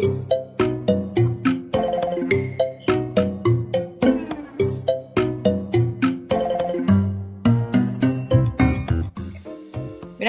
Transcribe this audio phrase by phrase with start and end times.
[0.00, 0.08] 皆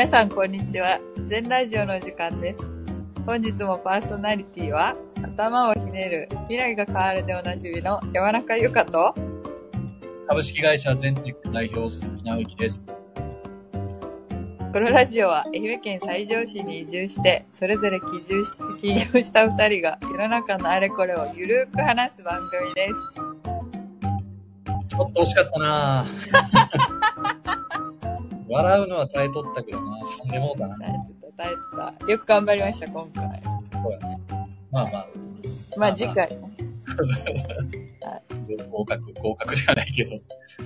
[0.06, 1.00] さん、こんにちは。
[1.26, 2.70] 全ラジオの時間です。
[3.26, 9.16] 本日もパーソナリティは、頭をひねる、未来が変わるでおなじみの山中由香と、
[10.28, 13.01] 株式会社全テック代表鈴木直之です。
[14.72, 22.94] このラジオは愛媛県西条市に移住して、それぞれ起業し起業した二人が世の中のあれこれをゆるーく話す番組です。
[24.88, 26.06] ちょっと惜しかったな
[28.48, 30.00] 笑うのは耐えとったけどな。
[30.24, 30.78] 噛んでもうたな。
[30.78, 31.00] 耐えて
[31.38, 31.58] た、耐えて
[32.06, 32.12] た。
[32.12, 33.42] よく頑張りました、今回。
[33.74, 34.22] そうやね。
[34.72, 35.08] まあまあ、
[35.76, 36.50] まあ次回も。
[38.72, 40.12] 合格、合格じゃないけど。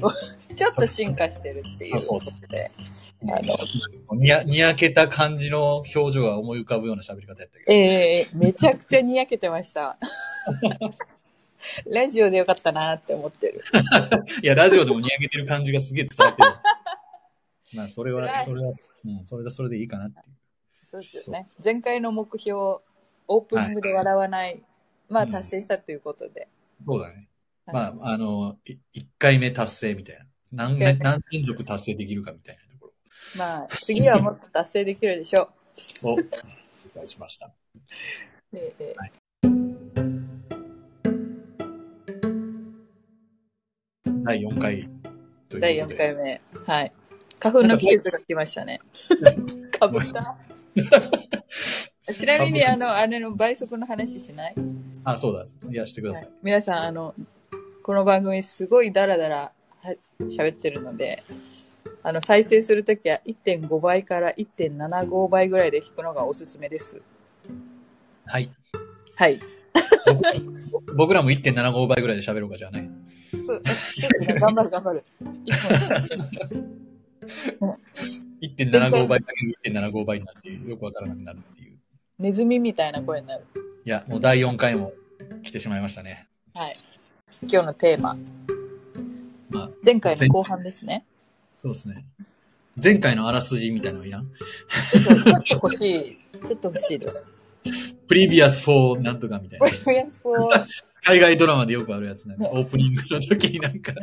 [0.56, 2.70] ちょっと進化してるっていうあそうことで。
[3.28, 7.72] ちょあのっとにや、にやけた感じの表情が思い浮かぶような喋り方やったけど。
[7.72, 9.98] ええめちゃくちゃにやけてました。
[11.88, 13.62] ラジオでよかったなって思ってる。
[14.44, 16.50] いや、ラジオでもにやけてる感じがすげえ伝わってる。
[17.74, 20.26] まあ、それは、それは、うん、それはそれでいいかなっていう。
[20.88, 21.48] そうですよね。
[21.64, 24.62] 前回の目標、オープニングで笑わない、
[25.10, 26.48] まあうん達成したということで。
[26.86, 27.28] そうだね。
[27.66, 30.26] はいまあ、あの、い一回目達成みたいな。
[30.52, 32.62] 何何連続達成できるかみたいな
[33.38, 35.50] まあ次はもっと達成できるでしょ
[36.02, 36.26] ろを、理
[36.94, 37.48] 解しました。
[37.48, 37.52] う。
[38.54, 39.12] ええはい
[44.24, 44.90] 第4回。
[45.60, 46.42] 第4回目。
[46.66, 46.92] はい。
[47.40, 48.82] 花粉の季節が来ましたね。
[49.78, 50.36] かぶった？
[52.12, 54.56] ちなみに、あの、あれの倍速の話しない？
[55.04, 55.46] あ、そうだ。
[55.70, 56.24] いや、してください。
[56.26, 57.14] はい皆さん、あの、
[57.84, 59.52] この番組すごいダラダラ
[59.84, 61.24] は喋ってるので、
[62.08, 67.02] あの、再生するときは1.5倍から1.75倍ぐらいで聞くのがおすすめです。
[68.28, 68.52] はい。
[69.16, 69.40] はい。
[70.06, 70.22] 僕
[70.96, 72.92] 僕らも1.75倍ぐらいで喋ろうか、じゃあね。
[73.44, 73.62] そう
[74.40, 75.04] 頑張る頑張る。
[75.46, 75.68] いつ
[77.60, 77.80] も
[78.40, 81.78] 1.75倍かける1.75倍になって、よくわからなくなるっていう。
[82.20, 83.46] ネズミみたいな声になる。
[83.84, 84.94] いや、もう第4回も
[85.42, 86.28] 来てしまいましたね。
[86.54, 86.78] はい。
[87.42, 88.16] 今日のテーマ。
[89.50, 91.04] まあ、前回の後半ですね。
[91.60, 92.06] そうですね。
[92.82, 94.30] 前回のあらすじみたいなのいらん？
[95.46, 96.18] ちょっと欲しい。
[96.46, 97.26] ちょっと欲しいです。
[98.10, 99.68] ?previous for なんとかみたいな。
[99.68, 100.50] Previous for
[101.04, 102.36] 海外ドラマでよくあるやつね。
[102.38, 103.94] ねオープニングの時になんか。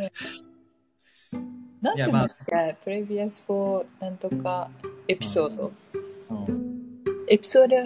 [1.83, 4.71] なんていうんですか、Previous for なんとか
[5.09, 5.73] エピソード。
[6.31, 6.73] うん
[7.29, 7.77] エピソード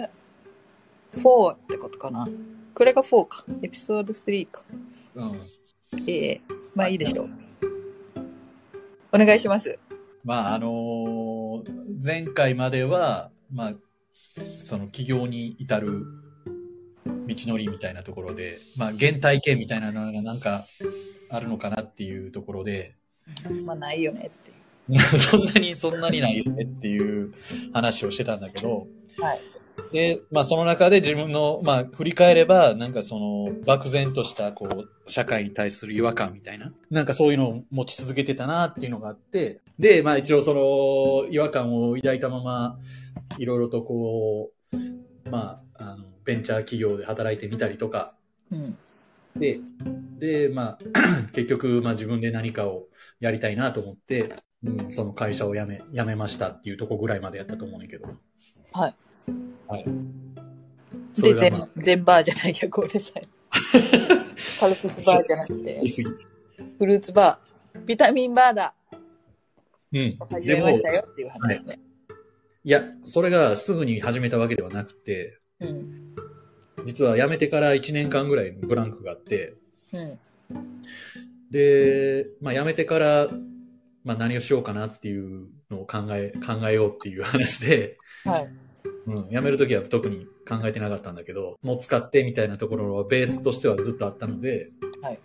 [1.11, 2.27] 4ってことかな。
[2.73, 3.45] これが4か。
[3.61, 4.63] エピソード3か。
[5.15, 5.39] うん
[6.05, 6.41] ええ
[6.75, 7.46] まあいいでしょう。
[9.17, 9.79] お願いします。
[10.23, 11.37] まあ、あのー
[12.03, 13.73] 前回までは、まあ、
[14.59, 16.05] その起業に至る
[17.05, 20.65] 道のりみたいなところで、まあ、原体験みたいなのがなんか
[21.29, 22.95] あるのかなっていうところで、
[23.65, 24.51] まあないよねって
[24.93, 27.33] い そんなに、そんなにないよねっていう
[27.73, 29.21] 話をしてたんだけど、う。
[29.21, 29.39] はい。
[29.91, 42.79] で、まあその中で自分の、まあ振り返れば、なんかその漠然としたこう、社会に対する違和感みたいな、なんかそういうのを持ち続けてたなっていうのがあって、で、まあ一応その違和感を抱いたまま、
[43.37, 48.13] いろいろとこう、まあ、あの、ベンチャー企業で働いてみたりとか、
[48.51, 48.77] うん。
[49.35, 49.59] で、
[50.19, 50.79] で、まあ、
[51.33, 52.87] 結局、まあ自分で何かを
[53.19, 58.07] やりたいなと思って、うん、その会社を辞め、辞めましたっていうとこぐらいまでやったと思うんだけど。
[58.73, 58.95] はい。
[59.67, 59.85] はい。
[61.21, 63.27] で、全がまあ、全バーじゃないや、ごめんなさい。
[64.59, 65.81] カルピスバーじゃなくて
[66.77, 67.85] フルーツバー。
[67.85, 68.73] ビタミンバーだ。
[69.93, 70.17] うん。
[70.31, 71.79] 始めましたよっていう話ね。
[72.63, 76.15] や、それがすぐに始めたわけではなくて、うん。
[76.85, 79.55] 実は辞めてから1年間ぐらいのブランクがあって、
[79.93, 80.19] うん。
[81.49, 83.29] で、まあ辞めてから、
[84.03, 88.49] まあ何をしようかなっていうのを考え、考えようっていう話で、はい。
[89.07, 94.69] うん、辞めるときは特に考えてなかったんだけど、もう使ってみたいなところはベースとしてはずっとあったので、
[95.01, 95.19] はい。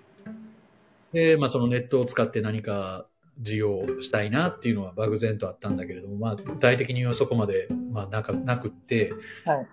[1.12, 3.06] で、まあそのネットを使って何か
[3.40, 9.12] 事業をしたいなっていうのは漠然とあったんだけれども、まあ具体的にはそこまで、まあなか、なくって、
[9.44, 9.66] はい。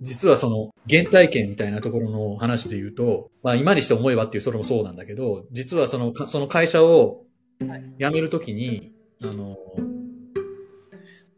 [0.00, 7.20] 実はその原体験みたいなところの話で言うと、まあ今にして思えばっていうそれもそうなんだけど、実はそのかその会社を
[7.60, 7.94] はい。
[8.00, 8.92] 辞めるときに、
[9.22, 9.56] あの、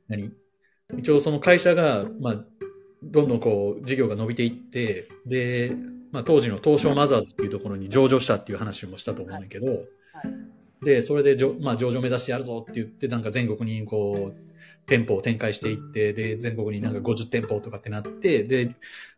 [0.08, 0.32] 何？
[0.96, 2.44] 一応その会社が、まあ、
[3.02, 5.72] どんどんこう事業が伸びていって、で、
[6.12, 9.84] まあ当時の東証マザーズっていうところに上場したっていう話もしたと思うんだけど、
[10.82, 14.46] で、それでじょ、まあ、上場目指してやるぞって言って、なんか全国にこう、
[14.86, 18.74] 店舗を展開していって、で、全国になんか50店舗とかってなって、で、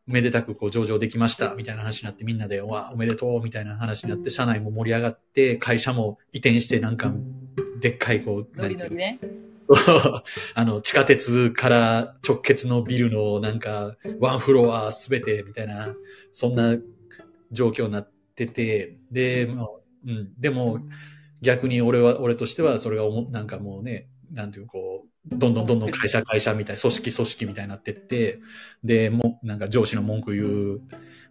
[0.07, 7.13] めでたくこう上場できましたみたいな話になってみんなで、わ、おめでとうみたいな話になって、社内も盛り上がって、会社も移転してなんか、
[7.81, 9.19] でっかいこう、ノリノリね。
[10.55, 15.95] あの、地下鉄から直結のビルのなんか、ワンフロアすべてみたいな、
[16.33, 16.77] そんな
[17.53, 19.67] 状況になってて、で、まあ
[20.07, 20.81] うん、でも
[21.43, 28.41] 逆に俺は、俺としてはそれがおもなんかもうね、なんていうこう、どんどんどんどん会社会社みたいな、組織組織みたいになってって、
[28.83, 30.81] で、もうなんか上司の文句言う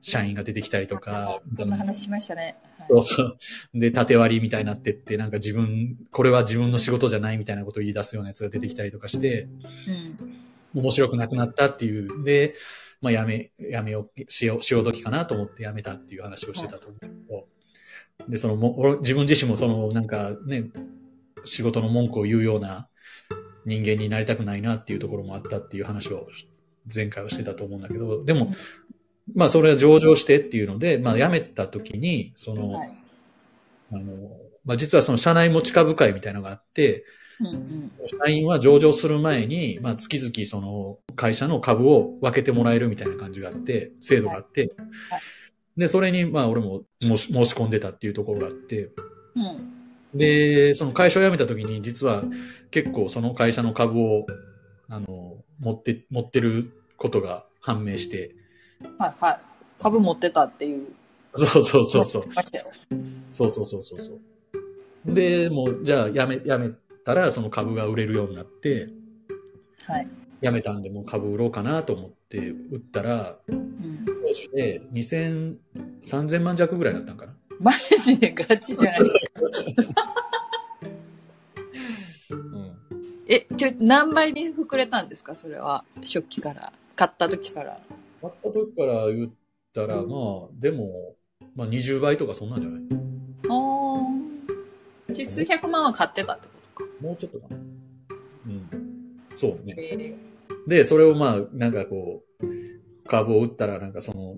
[0.01, 2.55] 社員が出てきたりとか、そんな話しましたね。
[2.95, 3.37] はいそうそう。
[3.73, 9.47] で、縦割りみたいになってって、なんか自分、これは自分の仕事じゃないみたいなことを言い出すようなやつが出てきたりとかして、
[10.73, 10.81] うん。
[10.81, 12.23] 面白くなくなったっていう。
[12.23, 12.55] で、
[13.01, 17.47] まあ、やめ、やめよう、しよう、しよう時かなと思ってやめたっていう話をしてたと思うけど。
[18.27, 20.69] で、その、も俺自分自身もその、なんかね、
[21.45, 22.87] 仕事の文句を言うような
[23.65, 26.27] 人間になりたくないなっていうところもあったっていう話を
[26.93, 28.53] 前回はしてたと思うんだけど、でも、
[29.35, 32.97] まあ、それは上場してっていうので、まあ、辞めた時に、その、はい。
[33.91, 34.29] あの、
[34.65, 37.05] まあ、実はその社内持ち株会みたいなのがあって、
[37.39, 37.91] うんうん。
[38.05, 44.73] 社員は上場する前に、まあ、月々その会社の株を分けてもらえるみたいな感じがあって、制度があって、
[45.09, 45.21] はい
[45.77, 48.89] で、それに、まあ、俺も申し申し込んでたっていうところがあって、
[49.35, 50.17] うん。
[50.17, 52.23] で、その会社を辞めた時に、実は
[52.71, 54.25] 結構その会社の株を、
[54.89, 58.33] あの、持って、持ってることが判明して、
[58.97, 59.39] はいはい。
[59.79, 60.87] 株持ってたっていう。
[61.33, 62.23] そうそうそうそう。
[63.31, 64.19] そうそうそうそうそ
[65.05, 65.13] う。
[65.13, 66.71] で、もう、じゃあ、辞め、辞め
[67.05, 68.89] たら、その株が売れるようになって、
[69.83, 70.07] はい。
[70.41, 74.05] 辞めたんで、もう株売ろうかなと思って売ったら、うん。
[74.05, 75.57] 当時で2000、
[76.03, 77.33] 3000万弱ぐらいだったんかな。
[77.59, 77.71] マ
[78.03, 79.41] ジでガチじゃないですか。
[82.29, 82.75] うん。
[83.27, 85.35] え、ちょ、何倍に膨れたんですか？
[85.35, 85.83] それは。
[86.01, 86.71] 初期から。
[86.95, 87.79] 買った時から。
[88.21, 89.29] 買った時から言っ
[89.73, 91.15] たら、まあ、でも、
[91.55, 92.81] まあ20倍とかそんなんじゃない？
[93.49, 94.07] おー。
[95.13, 96.89] 実数百万は買ってたってことか。
[97.01, 97.57] もうちょっとかな。
[97.57, 98.69] うん。
[99.35, 99.75] そうね。
[99.77, 100.15] え
[100.67, 102.47] で、それをまあ、なんかこう、
[103.07, 104.37] 株を売ったら、なんかその、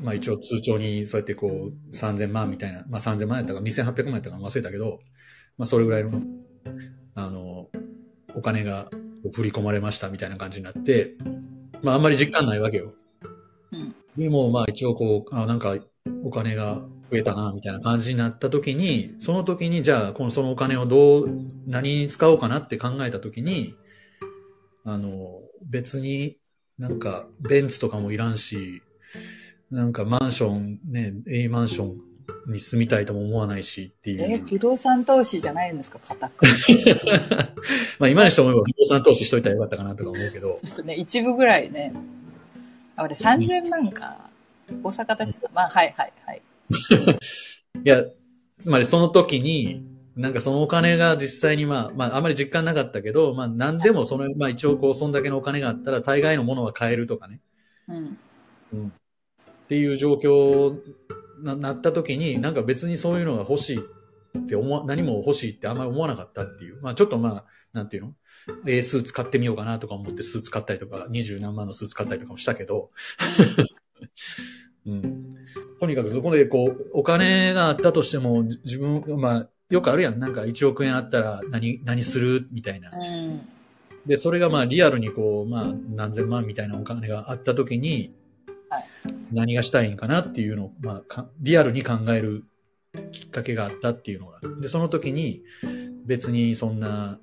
[0.00, 4.98] まあ一応通帳にそうやってこう、3000万みたいな、まあ3000万やったか2800万やったか忘れたけど、
[5.58, 6.20] まあそれぐらいの、
[7.14, 7.68] あの、
[8.34, 8.88] お金が
[9.34, 11.14] 振り込まれましたみたいな感じになって、
[11.82, 12.94] まああんまり実感ないわけよ。
[13.72, 15.76] うんでもまあ一応こう、あなんか
[16.24, 21.30] お金が増えたな、みたいな感じになった時に、その時にじゃあこのそのお金をどう、
[21.66, 23.74] 何に使おうかなって考えた時に、
[24.84, 26.36] あの、別に
[26.78, 28.82] なんかベンツとかもいらんし、
[29.70, 34.46] なんかマンションね、A マンションに住みたいとも思わないしっていえう。
[34.46, 36.44] 不動産投資じゃないんですか固く。
[37.98, 41.94] まあ今にして思えば不動産投資しといたらよかったかなとか思うけど、ちょっとね、一部ぐらいね。
[42.96, 44.30] あ、俺3000万か。
[44.82, 45.50] 大阪だしな。
[45.54, 46.42] まあ、はいはいはい。
[47.84, 48.04] いや、
[48.58, 49.84] つまりその時に、
[50.16, 57.40] なんかそのお金が実際にまあ、まああまり実感なかったけど、まあ何でもその、まあ一応こう、そんだけのお金があったら大概のものは買えるとかね。
[57.88, 58.18] うん。
[58.72, 58.88] うん。
[58.88, 58.92] っ
[59.68, 60.78] ていう状況
[61.42, 63.78] ななった時に、なんか別にそういうのが欲しい
[64.38, 66.80] って思わ、何も欲しいってあんまり思わなかったっていう。
[66.82, 68.14] まあちょっとまあ、なんていうの？
[68.66, 72.90] ?A スーツ買ってみようかなとか思ってスーツ買ったりとか、二十何万のスーツ買ったりとかもしたけど、
[74.86, 75.36] うん。
[75.78, 80.18] とにかくそこでこう、お金があったとしても、じ自分、まあ、よくあるやん。
[80.18, 82.90] なんか1億円あったら何、何するみたいな。
[82.90, 83.48] うん。
[84.06, 88.14] で、それがまあリアルにこう、まあ何千万みたいなお金があった時に
[88.72, 88.84] はい、
[89.30, 92.44] 何がしたいんかなっていうのを、まあか、リアルに考える
[93.12, 94.40] きっかけがあったっていうのが。
[94.62, 95.42] で、その時に
[96.06, 97.18] 別にそんな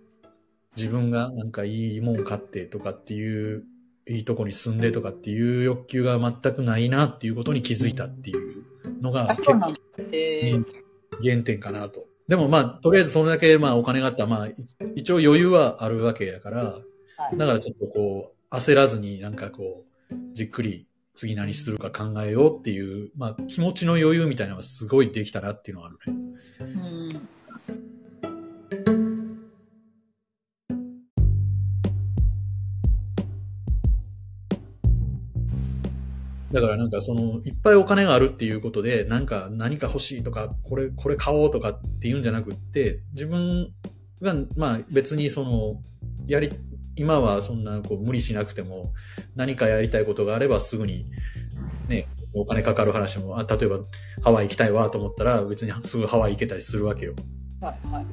[0.75, 3.63] 自分がなんかいいもん買ってとかっていう、
[4.07, 8.63] いいとこに住んでとかっていう欲求が全くないなっていうことに気づいたっていう
[9.01, 9.79] のがあ、そうなんだ。
[10.11, 10.65] えー、
[11.21, 12.07] 原点かなと。
[12.27, 14.55] でもまあ、とりあえずそれだけまあお金があったらまあ、い
[14.95, 16.79] 一応余裕はあるわけやから、は
[17.33, 26.19] いだからちょっとこう、焦らずになんかこう、じっくり次何するか考えようっていう、まあ気持ちの余裕みたいなのがすごいできたなっていうのはあるね。
[26.59, 26.63] う
[27.17, 27.88] ん。
[36.51, 43.71] だからなんかその、いっぱいお金があるっていうことで、なんか何か欲しいとか、これ、これ買おうとかっていうんじゃなくって、自分
[44.21, 45.81] が、まあ別にその、
[46.27, 46.51] やり、
[46.95, 48.93] 今はそんなこう無理しなくても、
[49.35, 51.05] 何かやりたいことがあればすぐに、
[51.87, 53.79] ね、お金かかる話も、あ例えば
[54.21, 57.13] ハワイ行きたいわと思ったら別にすぐハワイ行けたりするわけよ。
[57.61, 58.05] はいはい。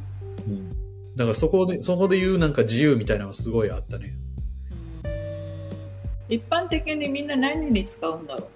[0.46, 0.70] うん。
[1.16, 4.16] だからそこで、そこで言うなんか自由みたいなのがすごいあったね。
[6.28, 8.48] 一般的にみんな何に使うんだろ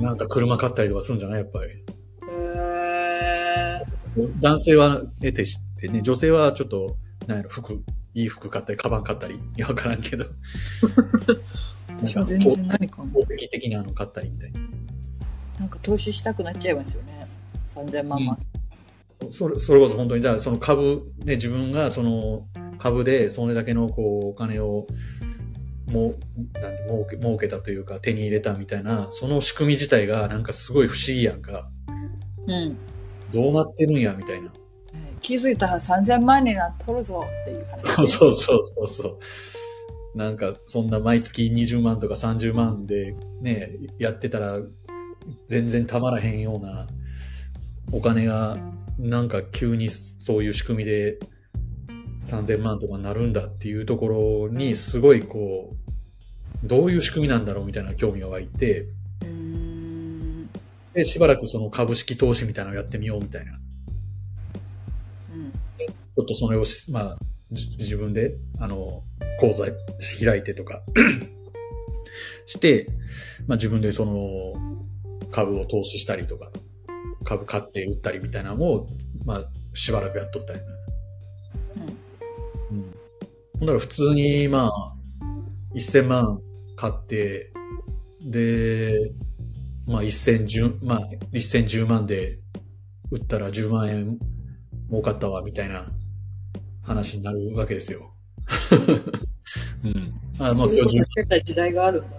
[0.00, 1.38] なんか車買ったりとかするんじゃない？
[1.40, 1.70] やっぱり。
[1.72, 1.76] う。
[2.30, 4.40] へー。
[4.40, 7.82] 男性は得てしてね、女性はちょっと、なんやろ、服、
[8.14, 10.26] いい服買ったり、カバン買ったり、いや、わからんけど。
[11.88, 14.60] 私は全然何かも宝石的なの買ったりみたいな。
[15.60, 17.26] なんか投資したくなっちゃいますよね。
[17.74, 18.38] 3000万万。
[19.30, 22.46] それ、それこそ本当に、じゃあその株、ね、自分がその
[22.78, 24.86] 株でそれだけのこう、お金を、
[25.86, 26.16] もう、
[27.08, 31.68] け、儲けたというか手に入れたみたいな、その仕組み自体がなんかすごい不思議やんか。
[32.46, 32.76] うん。
[33.32, 34.50] どうなってるんや、みたいな。
[35.20, 38.06] 気づいたら3000万になっとるぞっていう話。
[38.18, 39.08] そうそうそうそ
[40.14, 40.18] う。
[40.18, 44.60] なんか、そんな毎月20万とか30万でね、やってたら、
[45.46, 46.86] 全然たまらへんような
[47.92, 48.56] お金が、
[48.98, 51.18] なんか急にそういう仕組みで
[52.22, 55.75] 3000万とかになるんだっていうところに、すごいこう、
[56.66, 58.82] どういう仕組みなんだろうみたいな興味が湧いて、
[59.22, 60.50] うーん。
[60.92, 63.52] で、しばらくその株式投資みたいなのをやってみようみたいな。
[63.52, 65.50] うん。
[65.50, 67.18] ちょっとそれをし、まあ、
[67.52, 69.02] じ自分で、あの、
[69.40, 69.66] 講座
[70.24, 70.82] 開いてとか
[72.46, 72.88] して、
[73.46, 74.54] まあ自分でその
[75.30, 76.50] 株を投資したりとか、
[77.24, 78.88] 株買って売ったりみたいなのを、
[79.24, 80.64] まあしばらくやっとったりね。
[81.76, 81.82] うん。
[81.82, 82.94] うん。
[83.58, 84.96] ほんだら普通に、まあ、
[85.74, 86.40] 1000万
[86.76, 87.52] 買って、
[88.22, 89.10] で、
[89.86, 92.38] まあ1010、まあ1010万で
[93.10, 94.18] 売ったら10万円
[94.90, 95.86] 儲かったわ、みたいな
[96.82, 98.12] 話になるわけですよ。
[99.84, 100.20] うん。
[100.38, 102.16] あ、今日10ことやってた時代があるんだ。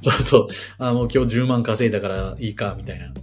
[0.00, 0.48] そうそう。
[0.78, 3.06] あ、もう今日10万稼いだからいいか、みたいな。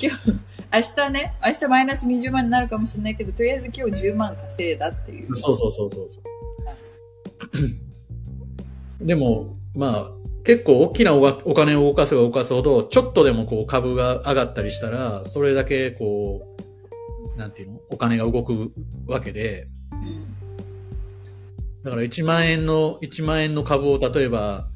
[0.00, 0.30] 今日、
[0.72, 5.34] 明日ね、明日マイナス20万になるかもしれないけど、とりあえず今日10万稼いだっていう。
[5.34, 7.89] そうそうそうそうそう。
[9.00, 10.10] でも、まあ、
[10.44, 16.42] 結構大きなお金を動かせば動かすほど、ちょっとでもこう株が上がったりしたら、それだけこ
[17.36, 18.72] う、なんていうのお金が動く
[19.06, 20.36] わけで、うん。
[21.82, 24.68] だから1万円の、1万円の株を例えば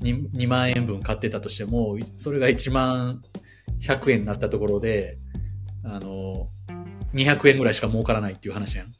[0.00, 3.22] 2, 2万円分買ってたとしても、それが1万
[3.80, 5.18] 100円になったところで、
[5.84, 6.48] あの、
[7.14, 8.92] 200円ぐらいしか儲からないっていう話やん。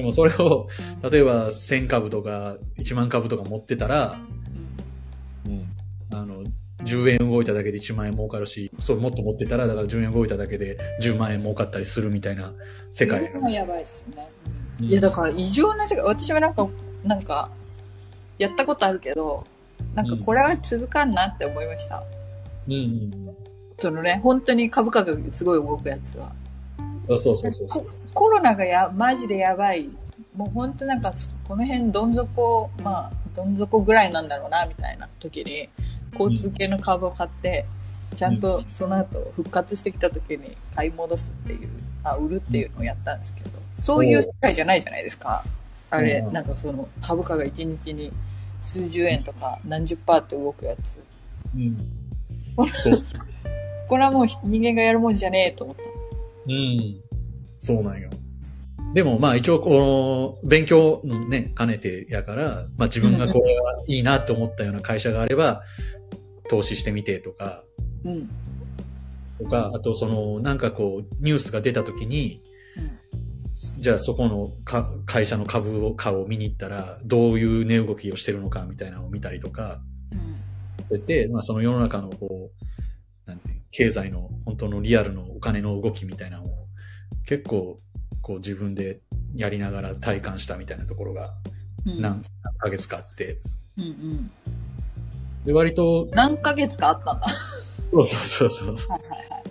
[0.00, 0.68] はいでもそれを、
[1.10, 4.18] 例えば1000株とか1万株とか持ってたら、
[5.46, 5.66] うん、
[6.16, 6.42] あの、
[6.84, 12.52] 10円動いただけで1万円儲かるし、そうもっと持ってたら、だから10円動いただけで10万円儲かったりするみたいな
[12.90, 14.28] 世界やばいですよね。
[14.80, 16.04] うんいや、だから異常な世界。
[16.04, 16.66] 私はなんか、
[17.04, 17.50] なんか、
[18.38, 19.44] やったことあるけど、
[19.94, 22.02] なんかこれは続かんなって思いました。
[22.66, 23.36] うんうん
[23.78, 26.32] そのね、本当に株価がすごい動くやつは。
[26.78, 27.14] うん。
[27.14, 27.86] あそうそうそうそう。
[28.14, 29.88] ココロナがや、マジでやばい。
[30.34, 31.12] もう本当なんか、
[31.46, 35.68] この辺どん底、まあ、どん底ぐらいなんだろうな、みたいな時に、
[36.18, 37.66] 交通系の株を買って、
[38.14, 41.68] ちゃんとその後復活してきた時に買い戻すっていう、
[42.02, 45.44] あ、売るっていうのをやったんですけど、そういう世界じゃないじゃないですか。
[45.90, 48.12] あれ、うんなんかその株価が1日に
[48.62, 50.98] 数十円とか何十パーって動くやつ。
[51.54, 51.76] うん。
[53.88, 55.82] これはもう人間がやるもんじゃねえと思った。
[55.82, 57.00] うん。
[57.60, 58.10] そうなんよ。
[58.92, 65.62] でもまあ一応この勉強のね、兼ねてやから、まあ自分がこれはいいなって思ったような会社があれば、
[66.48, 67.62] 投資してみてとか、
[68.04, 68.28] うん。
[69.38, 72.42] とか、あとそのなんかこうニュースが出た時に、
[72.76, 73.00] うん
[73.78, 79.80] じゃあそこのか会社の株を価を見に行ったら、どういう値動きをしてるのかみたいなのを見たりとか、
[80.90, 81.06] うん。
[81.06, 82.50] で、まあその世の中のこ
[83.26, 86.49] う、なんていう、経済の本当のリアルのお金の動きみたいなのを
[87.30, 87.78] 結構
[88.20, 89.00] こう自分で
[89.34, 91.32] やりながら体感したみたいなところが
[91.86, 92.00] うん。
[92.00, 93.38] 何何ヶ月かあって、
[93.78, 94.30] うんうん。
[95.46, 97.28] で、割と、何ヶ月かあったんだ。
[97.90, 99.42] そうそうそうそう、はいはいはい。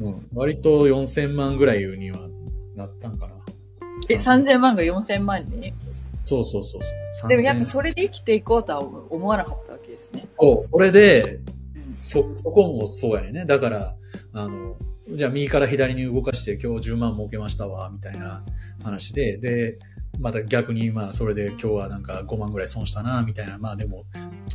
[0.00, 2.28] うん、割と4000万ぐらいには
[2.76, 3.34] なったんかな。
[4.08, 5.74] え、3000万が4000万に？
[6.24, 7.28] そうそうそうそう。
[7.28, 10.26] でもやっぱ3000それで生きていこうとは思わなかったわけですね。
[10.38, 11.40] そう、それで、
[11.74, 13.44] うんそ、そこもそうやね。
[13.44, 13.96] だから、
[14.32, 14.76] あの、
[15.08, 18.42] じゃあ右から左に動かして今日10万儲けましたわ、みたいな
[18.82, 19.76] 話で、で、
[20.20, 24.04] また逆にまあそれで今日はなんか5万ぐらい損したな、みたいな、まあでも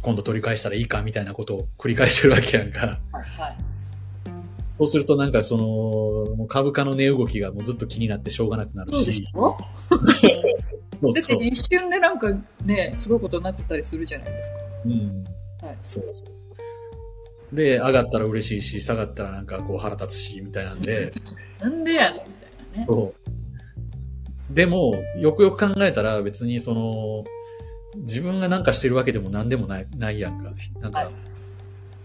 [0.01, 2.79] 今度取り返したらいいか、みたいなことを繰り返してるわけやんか。
[3.11, 3.57] はいはい。
[4.77, 9.57] そうするとなんかその、株価の値動きがもうずっと気になってしょうがなくなるそうでしそ
[9.91, 11.33] うだって。
[11.45, 12.31] 一瞬でなんか
[12.63, 14.57] ね、すごいことになってたりするじゃないですか。
[14.85, 15.23] うん。
[15.65, 16.66] はいそうそうそう。
[17.51, 21.13] で、上がったら嬉しいし、下がったらなんかこう腹立つし、みたいなんで、
[21.59, 22.27] なんでやねんみたい
[22.73, 22.85] なね。
[22.87, 23.13] そ
[24.51, 24.53] う。
[24.53, 27.23] でも、よくよく考えたら別にその、
[27.97, 30.51] 自分が何かしてるわけでも何でもない、ないやんか。
[30.81, 31.13] なんか、はい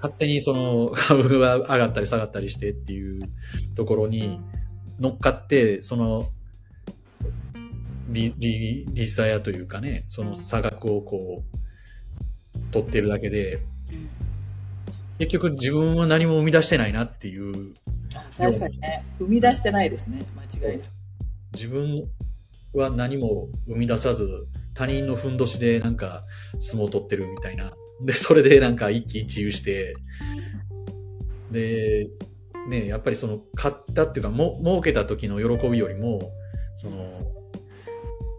[0.03, 3.31] 勝手にその株が上がったり下がったりしてっていう
[3.77, 4.41] ところに
[4.99, 6.29] 乗っかって、その、
[8.09, 13.63] リ、リ、リザヤというかね、その差額をこう、取ってるだけで、うん
[15.23, 17.75] 結局自分は何も生み出してないなっていう、
[18.13, 19.05] あ確かにね。
[19.21, 20.21] 生み出してないですね。
[20.35, 20.89] 間違いない。
[21.55, 22.09] 自分
[22.73, 26.25] は何も生み出さず、他人のふんどしでなんか
[26.59, 27.73] 相撲を取ってるみたいな。
[28.05, 29.95] で、それでなんか一喜一憂して、
[31.53, 32.09] で、
[32.69, 36.33] ね、やっぱりその買ったっていうか、も、儲けた時の喜びよりも、
[36.75, 37.23] その、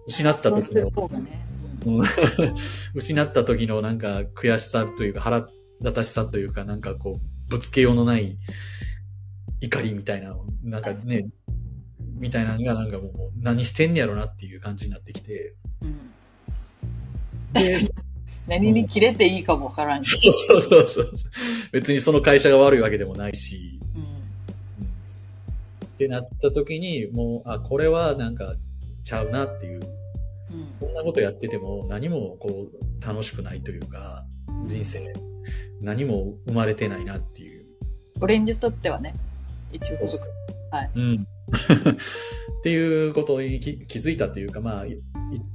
[0.06, 1.48] 失った時の、ね。
[1.86, 2.04] うん
[2.94, 5.48] 失った時のなんか悔しさというか腹
[5.84, 8.38] 立たしさというかなんかこうぶつけようのない
[9.62, 11.28] 怒りみたいななんかね
[12.00, 16.00] みたいなのがなんかもう何してんねやろなっていう感じになってきてうん。
[17.54, 17.82] で
[18.48, 20.18] 何に切れていいかもわからんし。
[20.48, 21.08] そうそうそうそう
[21.72, 24.02] 別にその会社が悪いわけでもないし、うん。
[24.02, 24.08] うん
[25.94, 28.56] ってなった時にもうあこれはなんか
[29.04, 29.82] ちゃうなっていう
[30.52, 30.68] うん。
[30.80, 34.25] こんなことやってても何もこう楽しくないというか、
[34.68, 35.13] 人生
[35.82, 37.66] 何も生まれてないなっていう。
[38.22, 39.16] 俺にとってはね、
[39.72, 40.28] 一応補足。
[40.96, 41.28] うん。
[42.60, 45.02] っていうことに気気づいたというか、まあ、いい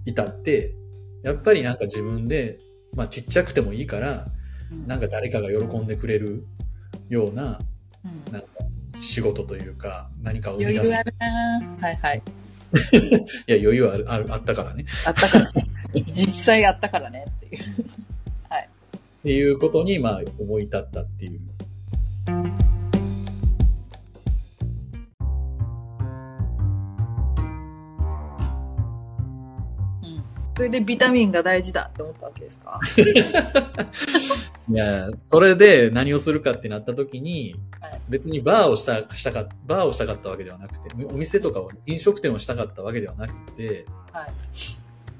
[0.06, 0.74] 至って、
[1.22, 2.58] やっぱりなんか自分で、
[2.94, 4.26] まあちっちゃくてもいいから、
[4.70, 6.44] うんなんか誰かが喜んでくれる
[7.08, 7.58] ような
[8.04, 8.48] うんなんか
[9.00, 10.92] 仕事というか、何かを生み出す。
[10.92, 11.14] 余裕ある
[11.80, 12.22] なはいはい。
[13.46, 14.84] いや、余裕ある、ある、あったからね。
[15.06, 15.66] あったからね。
[16.10, 17.62] 実際あったからねっていう。
[19.18, 21.40] っていうことに、まあ、思い立ったっていう。
[30.02, 30.24] うん。
[30.56, 32.80] それでビタミンが大事だって思ったわけですか？
[34.70, 44.30] いや、それで何をするかってなった時にはい、別にバーをした、したか、バーをしたかったわけではなくて、お店とかを、飲食店をしたかったわけではなくて、はい。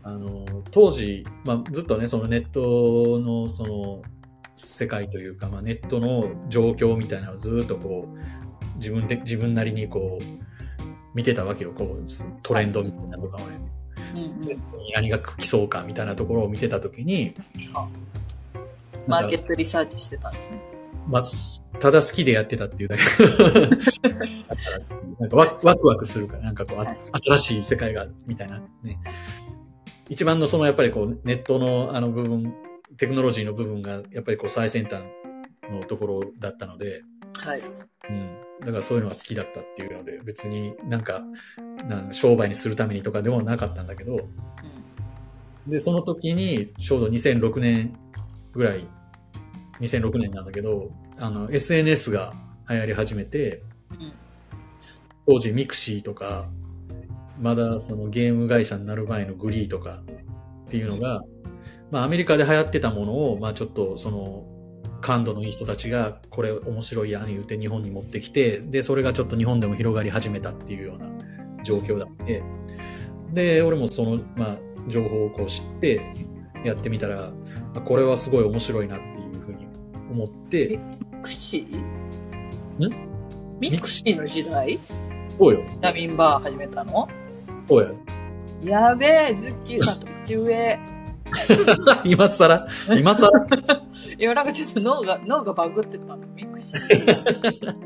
[0.09, 4.03] あの、当時、まあ、ずっとね、そのネットの、その、
[4.57, 10.25] 世界というか、まあ、ネットの状況みたいなのをずっとこう、自分で、自分なりにこう、
[11.15, 12.05] 見てたわけよ、こう、
[12.43, 13.59] トレンドみたいなとかをね、
[14.15, 14.63] うんうん。
[14.95, 17.35] 何が来そうかみたいなところを見てた時に、
[17.75, 17.89] あ
[19.07, 20.61] マーケットリサーチしてたんですね。
[21.07, 21.23] まあ、
[21.79, 23.03] ただ好きでやってたっていうだけ。
[23.27, 24.25] だか
[24.71, 28.99] らなんかワワクワクするから、なんかこう、あ新しい世界が、みたいなね。
[30.09, 32.55] 一番のそのやっぱりこう、ネットのあの部分、
[32.97, 35.05] テクノロジーの部分が、やっぱりこう、最先端
[35.71, 37.03] のところだったので、
[37.35, 37.63] はい。
[38.11, 38.37] うん。
[38.61, 41.23] だからそういうのが好きだったっていうので、別になんか、
[41.89, 44.29] なん商売にするためにとかでもなかったんだけど、
[45.67, 47.99] で、その時に、ちょうど2006年
[48.53, 48.87] ぐらい、
[49.81, 52.35] 2006年なんだけど、あの、SNS が
[52.69, 54.13] 流行り始めて、うん。
[55.27, 56.49] 当時 mixi とか、
[57.41, 60.03] まだそのゲーム会社になる前の GREE とか
[60.67, 61.23] っていうのが、
[61.91, 64.45] まあアメリカで流行ってたものを、まあちょっとその
[65.01, 71.09] 感度のいい人たちがこれ面白いやん言うて日本に持ってきて、で、それがちょっと日本でも広がり始めたっていうような
[71.63, 72.43] 状況だって、
[73.33, 76.01] で、俺もその、まあ情報をこう知って
[76.65, 77.33] やってみたら、
[77.75, 79.67] あこれはすごい面白いなっていうふうに
[80.11, 80.81] 思って、
[81.13, 82.89] mixi？
[82.89, 83.09] ん？
[83.61, 84.79] mixi の時代？
[85.39, 87.07] そうよ、ビタミンバー始めたの？
[87.69, 87.99] そう
[88.65, 88.81] や。
[88.89, 90.79] やべえ、ズッキーさんと口上。
[92.05, 92.67] 今更？
[92.99, 93.31] 今更？
[94.19, 96.17] いや、なんかちょっと脳が、脳がバグってたの。
[96.35, 96.79] mixi。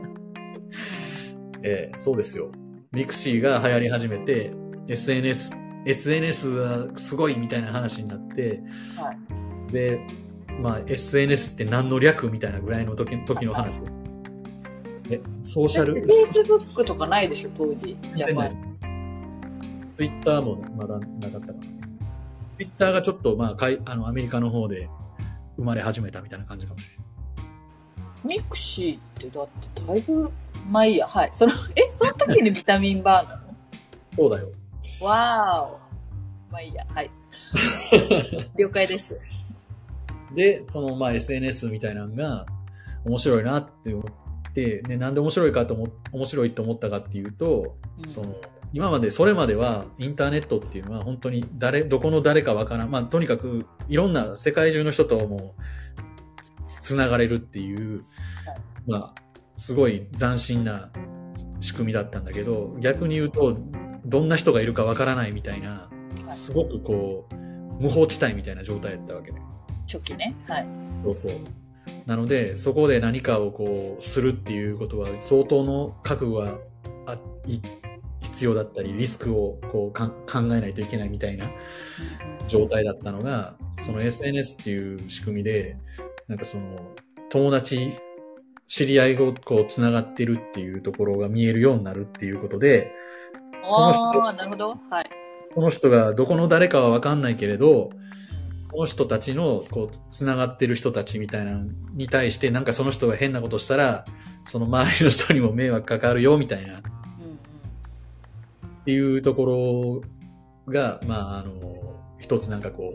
[1.64, 2.50] ええそうですよ。
[2.92, 4.52] mixi が流行り始めて、
[4.88, 5.54] SNS、
[5.86, 8.60] SNS がすごいみたいな話になって、
[8.96, 9.12] は
[9.70, 10.00] で、
[10.60, 14.00] まあ SNS って何の略みたいなぐらいの時時の話です。
[15.10, 15.94] え、ソーシャル？
[15.94, 17.96] フェイスブックとかないでしょ、当時。
[18.14, 18.71] Japan。
[19.96, 21.60] ツイッターもまだなかったかな。
[22.56, 24.88] ツイッターがちょっとまあかいあのアメリカの方で
[25.56, 28.38] 生まれ始めたみたいな感じかもしれない。
[28.38, 29.00] mixi っ
[29.30, 30.30] てだってだいぶ、
[30.70, 31.30] まあいいや、はい。
[31.32, 33.42] その、え、その時にビタミンバーなの？
[34.16, 34.48] そうだよ。
[35.00, 36.52] わーお。
[36.52, 37.10] まあいいや、はい。
[38.56, 39.18] 了解です。
[40.34, 42.46] で、そのまあ SNS みたいなのが
[43.04, 44.04] 面白いなって思
[44.48, 48.36] って、で、なんで面白いかと思、面白いと思ったかっていうと、うんその、
[48.72, 52.90] 今まで、それまではインターネットっていうのは本当に誰、どこの誰かわからん。
[52.90, 55.54] まあとにかくいろんな世界中の人とも
[56.68, 58.04] つながれるっていう、
[58.86, 59.22] まあ、
[59.56, 60.90] すごい斬新な
[61.60, 63.56] 仕組みだったんだけど、逆に言うと、
[64.04, 65.92] どんな人がいるかわからないみたいな、はい
[66.34, 67.34] すごくこう、
[67.82, 69.40] 無法地帯みたいな状態だったわけで。
[69.86, 70.34] 初期ね。
[70.46, 70.66] はい。
[71.04, 71.32] そうそう。
[72.06, 76.58] なので、そこで何かをこう、するっていうことは、相当の覚悟が
[77.06, 77.60] あい
[78.22, 81.50] 必要だったり、リスクをこう考えないといけないみたいな
[82.48, 85.76] 状態だったのが、その SNS っていう仕組みで、
[86.28, 86.92] なんかその、
[87.30, 87.92] 友達、
[88.68, 92.92] 知り合いをこう、つながってるっていうところが見えるようになるっていうことで、
[93.68, 94.76] その人ああ、なるほど。
[94.90, 95.10] はい。
[95.54, 97.90] この人がどこの誰かはわかんないけれど、
[98.70, 104.04] この人たちの、こう、つながってる人たちみたいなのに対して、なんかその人が変なことしたら、
[104.44, 106.80] その周りの人にも迷惑かかるよ、みたいな、
[108.82, 109.10] っうんうん。
[109.12, 110.02] ていうとこ
[110.66, 111.52] ろが、まあ、あの、
[112.18, 112.94] 一つなんかこ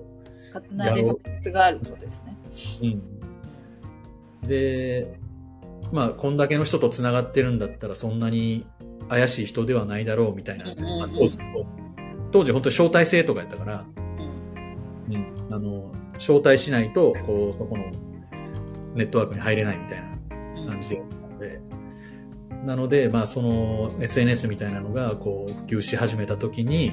[0.54, 2.38] 勝手なレファレンスがあるってことですね。
[2.82, 2.86] う、
[4.44, 4.48] うん。
[4.48, 5.20] で、
[5.92, 8.66] まあ、こんだけの人とつながってるんだったら、そんなに
[9.10, 10.66] 怪しい人ではないだろう、みたいな。
[10.66, 11.38] 当時、
[12.32, 13.86] 当時本当に招待制とかやったから、
[15.08, 15.16] うん。
[15.16, 17.86] うん、あの、招待しないと、こう、そこの
[18.96, 20.08] ネットワークに入れないみたいな
[20.64, 20.70] うん。
[20.72, 21.02] 感じで、
[21.40, 21.62] で
[22.68, 26.92] なので、まあ、その SNS みたいなのが、こう、普及し始めた時に、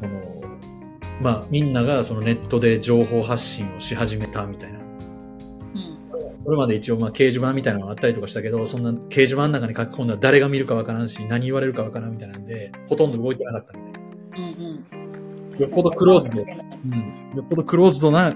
[0.00, 0.42] この、
[1.20, 4.78] まあ、みんながそのネットで情報発信をし始めたみたいな。
[4.78, 6.44] うん。
[6.44, 14.08] これまで一応、まあ、掲示板みたいなのがあったりとかしたけど、そんな掲示板の中に書き込んだら誰が見るかわからんし、何言われるかわからんみたいなんで、ほとんど動いてなかったみたいな。
[14.38, 14.44] うん。
[15.52, 15.60] うん。
[15.60, 17.36] よっぽどクローズドうん。
[17.36, 18.34] よっぽどクローズドな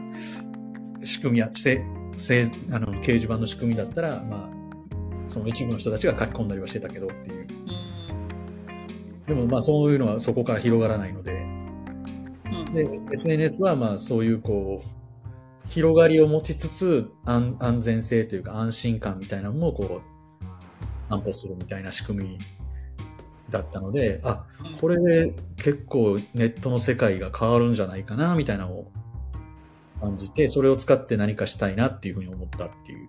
[1.05, 1.83] 仕組みや、せ、
[2.19, 4.58] せ、あの、掲示板の仕組みだったら、まあ、
[5.29, 7.47] その一部の人たちが書き込んだりはしてたけどっていう。
[8.09, 9.27] うん。
[9.27, 11.43] でもまあそういうのはそこから広がらないので、
[12.53, 12.73] うん。
[12.73, 20.19] で、SNS はまあそういうこう、広がりを持ちつつ、安安全性というか安心感みたいなのもこう、
[21.13, 22.39] 安保するみたいな仕組み
[23.51, 24.47] だったので、あ、
[24.81, 28.91] これで結構ネットの世界が変わるんじゃないかな、みたいなのを
[30.01, 33.09] 感じて、それを使って何かしたいなっていうふうに思ったっていう。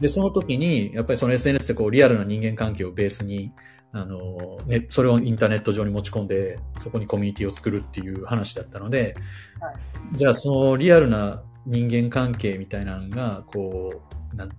[0.00, 3.52] で、その時に、やっぱりその SNS でこうリアルな人間関係をベースに、
[3.92, 9.16] あの、ね、それをインターネット上に持ち込んで、そこにコミュニティを作るっていう話だったので、
[9.60, 9.74] はい。
[10.12, 14.50] じゃあそのリアルな人間関係みたいなのが、こう、なん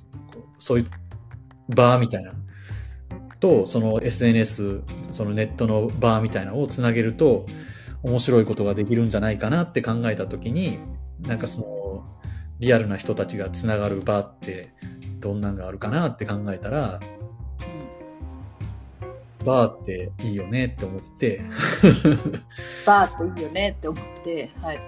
[0.57, 0.85] そういう
[1.73, 2.39] バーみたいなの
[3.39, 7.45] と、その SNS、そのネットのバーみたいなのをつなげると、
[8.03, 10.79] 面白いことができるんじゃないかなって考えたときに、
[11.21, 12.05] なんかその、
[12.59, 14.73] リアルな人たちがつながるバーって、
[15.19, 16.99] どんなんがあるかなって考えたら、
[19.45, 21.41] バーっていいよねって思って、
[22.85, 24.81] バーっていいよねって思って、はい。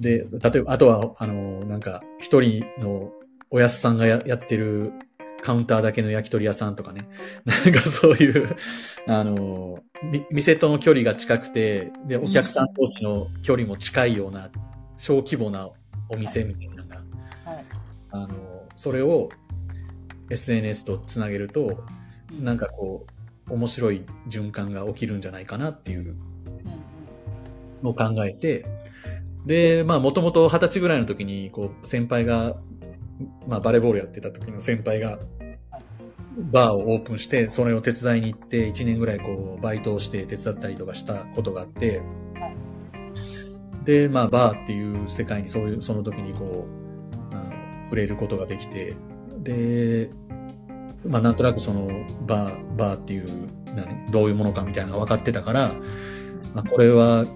[0.00, 3.12] で、例えば、あとは、あの、なんか、一人の
[3.50, 4.92] おやすさんがややってる
[5.42, 7.08] カウンターだけの焼き鳥屋さんとかね。
[7.44, 8.56] なんかそういう、
[9.06, 14.50] あの、み店との距離が近くて、で、お客さん同士の距離も近いような、
[14.96, 15.68] 小規模な
[16.08, 16.87] お店みたいな。
[18.10, 18.28] あの、
[18.76, 19.28] それを
[20.30, 21.84] SNS とつなげると、
[22.32, 22.44] うん。
[22.44, 23.06] なんかこ
[23.48, 26.16] う、面白い循環が起きるんじゃないかなっていう
[27.82, 28.66] のを考えて、
[29.46, 32.56] で、まあ、もともと二十歳ぐらいの時に、こう、先輩が、
[33.46, 35.18] まあ、バレーボールやってた時の先輩が、
[36.36, 42.02] バーをオープンして、それを手伝いに行って、1年ぐらいこう、バイトをして手伝ったりとかしたことがあって
[42.34, 42.48] は
[43.82, 46.87] い、で、まあ、バーっていう世界にそういう、その時にこう、
[47.88, 48.94] 触れることができて、
[49.38, 50.10] で、
[51.06, 51.88] まあ、なんとなくその、
[52.26, 55.74] バー、バーっていう、何どういうものかみたいなのが分かってたから、
[56.54, 57.26] あこれは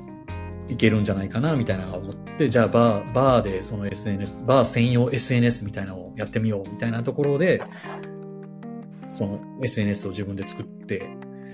[0.68, 7.62] いけるんじゃないかな、みたいな思って、じゃあバー、バーでその SNS、バー専用 SNS みたいなのをやってみよう、みたいなところで、
[9.08, 11.02] その SNS を自分で作ってう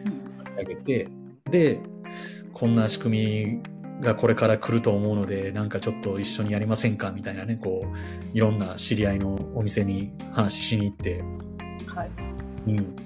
[0.09, 0.59] ん。
[0.59, 1.09] あげて、
[1.51, 1.81] で、
[2.53, 7.11] こんな仕組みがこれから来ると思うので、なんかちょっと一緒にやりませんか？
[7.11, 11.23] みたいなね、こう、いろんな知り合いのお店に話しに行って、
[11.87, 12.11] はい。
[12.69, 12.97] うん、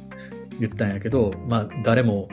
[0.61, 2.29] 言ったんやけど、まあ、誰も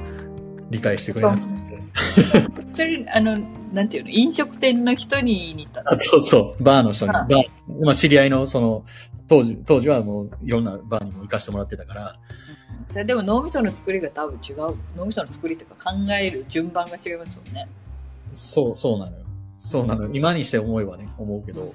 [0.69, 1.49] 理解してくれなくて。
[2.73, 3.37] それ、あの、
[3.73, 7.25] なんていうの、飲食店の人に似たあそうそう、バーの人に、あ。
[7.29, 8.85] バー、まあ、知り合いの、その、
[9.27, 12.19] 当時、当時はもういろんなバーにも行かせてもらってたから、
[12.85, 14.75] それでも脳みその作りが多分違う。
[14.97, 17.67] 脳みその作りというか考える順番が違いますもんね。
[18.31, 19.25] そう、そうなのよ。
[19.59, 20.09] そうなのよ。
[20.13, 21.73] 今にして思えばね、思うけど。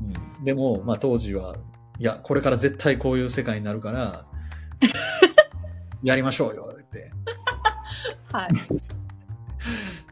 [0.00, 0.44] うん。
[0.44, 1.56] でも、まあ当時は、
[1.98, 4.26] いや、これから絶対こういう世界になるから、
[6.02, 7.12] やりましょうよ、って。
[8.32, 8.46] は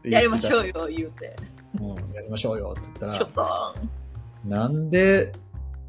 [0.03, 0.09] い。
[0.09, 0.63] やりましょう。
[0.63, 1.35] うよ、言うて。
[1.79, 3.31] うん、やりましょうよ、って言ったちょっ
[4.45, 5.33] なんで、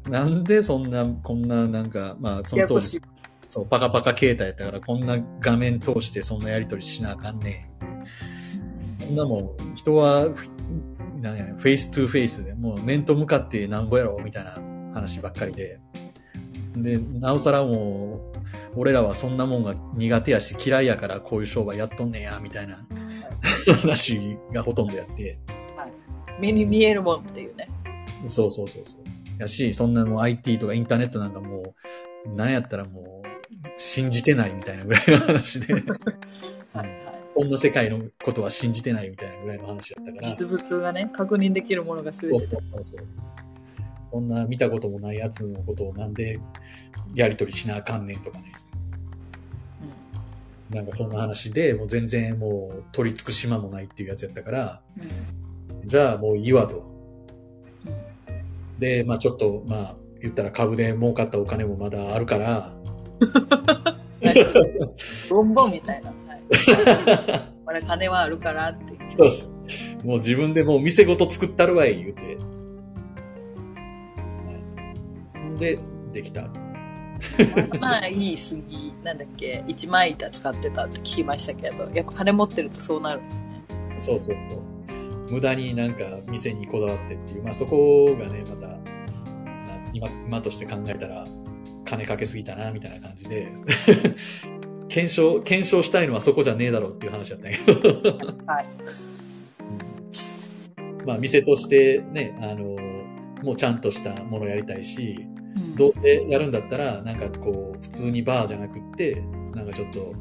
[0.09, 3.01] なんでそんな、こんな、なんか、まあその当時。
[3.49, 7.92] そう、パカパカ携帯やったから、こんな画面通してそんなやりとりしなあかんねん。
[9.13, 10.49] そんなもん、人は、フ
[11.21, 14.57] なんや、 face to face で、もう面と向かってなんぼやろ、みたいな
[14.91, 15.79] 話ばっかりで。
[16.75, 22.79] で、なおさらもう、俺らはそんなもんが苦手やし嫌いやからこういう商売やっとんねや、みたいな
[23.81, 25.37] 話がほとんどやって。
[26.39, 27.69] 目に見えるもんっていうね。
[28.25, 29.03] そうそうそうそう。
[29.39, 31.75] やし、そんなもう IT とかインターネットなんかも
[32.25, 33.27] う、なんやったらもう、
[33.77, 35.83] 信じてないみたいなぐらいの話で、 はい
[36.73, 37.12] はい。
[37.35, 40.29] こんな世界のことは信じてないみたいなぐらいの話だったから。
[40.29, 43.05] 実物がね、確認できるものが全てそうそうそう
[44.03, 46.39] そんな見たこともないやつのことをなんで
[47.15, 48.51] やりとりしなあかんねんとかね。
[50.69, 55.81] なんかそんな話で、もう全然もう取り付く島もないっていうやつやったから、うん。
[55.81, 55.87] うん。
[55.87, 56.77] じゃあもういいわと。
[56.77, 56.93] うん
[58.79, 62.73] で、まあちょっと、まあ言ったら株で儲かったお金もまだあるから、
[65.29, 66.13] ボンボンみたいな。
[66.53, 67.53] はい。
[67.65, 68.93] 俺金はあるからって。
[69.09, 69.55] そうです。
[70.03, 72.37] もう自分でもう店ごと作ったるわい、言うて。
[75.59, 75.79] で、
[76.11, 76.49] できた。
[77.79, 83.47] まあいい杉、なんだっけ、一枚板使ってたって聞きましたけど、やっぱ金持ってるとそうなるんですね。
[83.95, 84.47] そうそうそう。
[85.31, 88.77] 無駄になんか店にこだわってっていう、まあそこがね、また、な
[89.93, 91.25] 今、今として考えたら、
[91.85, 93.51] 金かけすぎたな、みたいな感じで、
[94.89, 98.01] 検証、検証したいのはそこじゃねえだろうっていう話だったんやけど。
[98.45, 98.65] はい。
[101.05, 102.77] まあ店としてね、あの、
[103.43, 109.21] もうちゃんとしたものやりたいし、うんどうせやるんだったら、なんかこう、普通にバーじゃなくって、
[109.53, 110.13] なんかちょっと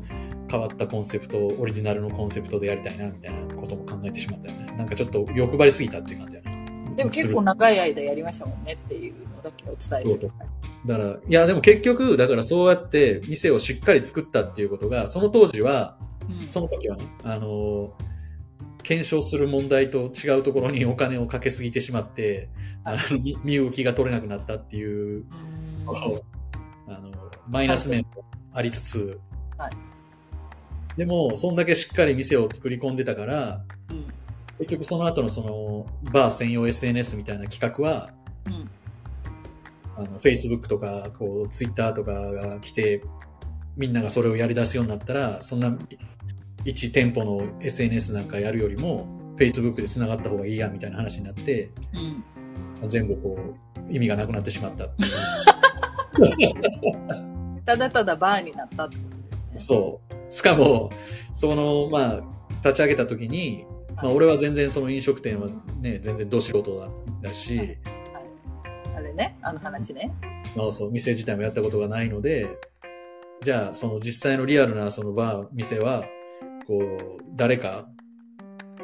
[0.51, 4.67] 変わったコンセプト、オリジナルのコンセプトでやりたいな、みたいなことも考えてしまったよね。
[4.77, 6.32] なんかちょっと欲張りすぎたっていう感。
[6.97, 10.31] でも結構長い間やりましたもんねっていうのだけお伝えして。
[10.87, 15.97] だから、いやでも結局、だからそうやって店をしっかり作ったっていうことが、その当時は、
[16.29, 16.49] うん。
[16.49, 17.93] その時はね、あの、
[18.83, 22.49] 検証する問題と違うところにお金をかけすぎてしまって、
[22.85, 25.25] あの身身動きが取れなくなったっていううん。
[26.89, 27.13] あの、
[27.49, 29.21] マイナス面もありつつ、
[29.57, 29.73] はい。
[30.97, 34.05] でも、そんだけしっかり店を作り込んでたから、うん
[34.63, 38.11] 結局その後のその、バー専用 SNS みたいな企画は、
[38.47, 38.71] うん
[39.97, 43.03] あの、Facebook とか、こう、Twitter とかが来て、
[43.77, 45.77] みんながそれをやり出すようになったら、そんな、
[46.65, 53.39] 一店舗の SNS なんかやるよりも、Facebook で繋がった方がいいや、みたいな話になって、うん全部こ
[53.89, 56.55] う、意味がなくなってしまったっていう。
[57.65, 59.59] ただただバーになったってことですね。
[59.59, 60.33] そう。
[60.33, 60.91] しかも、
[61.33, 62.23] その、まあ、
[62.65, 65.49] 立ち上げた時に、まあ、俺は全然その飲食店は
[65.81, 66.89] ね、全然ど素人だ
[67.29, 67.79] だし、はい。
[68.97, 70.15] あれね、あの話ね。
[70.57, 72.59] まあ、そう、店自体もやったことがないので、
[73.43, 76.05] じゃあ、その実際のリアルなそのバー、店は、
[76.67, 77.89] こう、誰か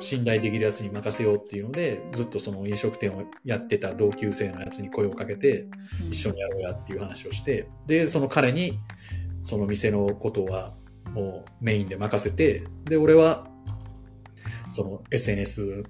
[0.01, 5.67] 信頼できるやつに任せようっていうので、ずっとその飲食店をやってた同級生のやつに声をかけて、
[6.03, 6.09] うん。
[6.09, 8.79] 一緒にやろうやっていう話をして、で、その彼に、
[9.43, 10.75] その店のことは
[11.13, 13.47] もうメインで任せて、で、俺は、
[14.71, 15.85] その SNS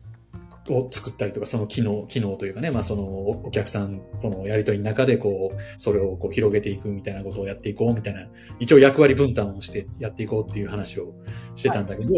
[0.69, 8.27] を作ったりとか、その機能、機能というかね、まあそのおお客さんとのやりとりの中でこう、それをこう広げていくみたいなことをやっていこうみたいな、
[8.59, 11.15] 一応役割分担をしてやっていこうっていう話を
[11.57, 12.11] してたんだけど、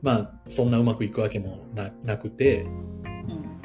[0.00, 3.58] まあ、そんなうまくいくわけもななくて、うん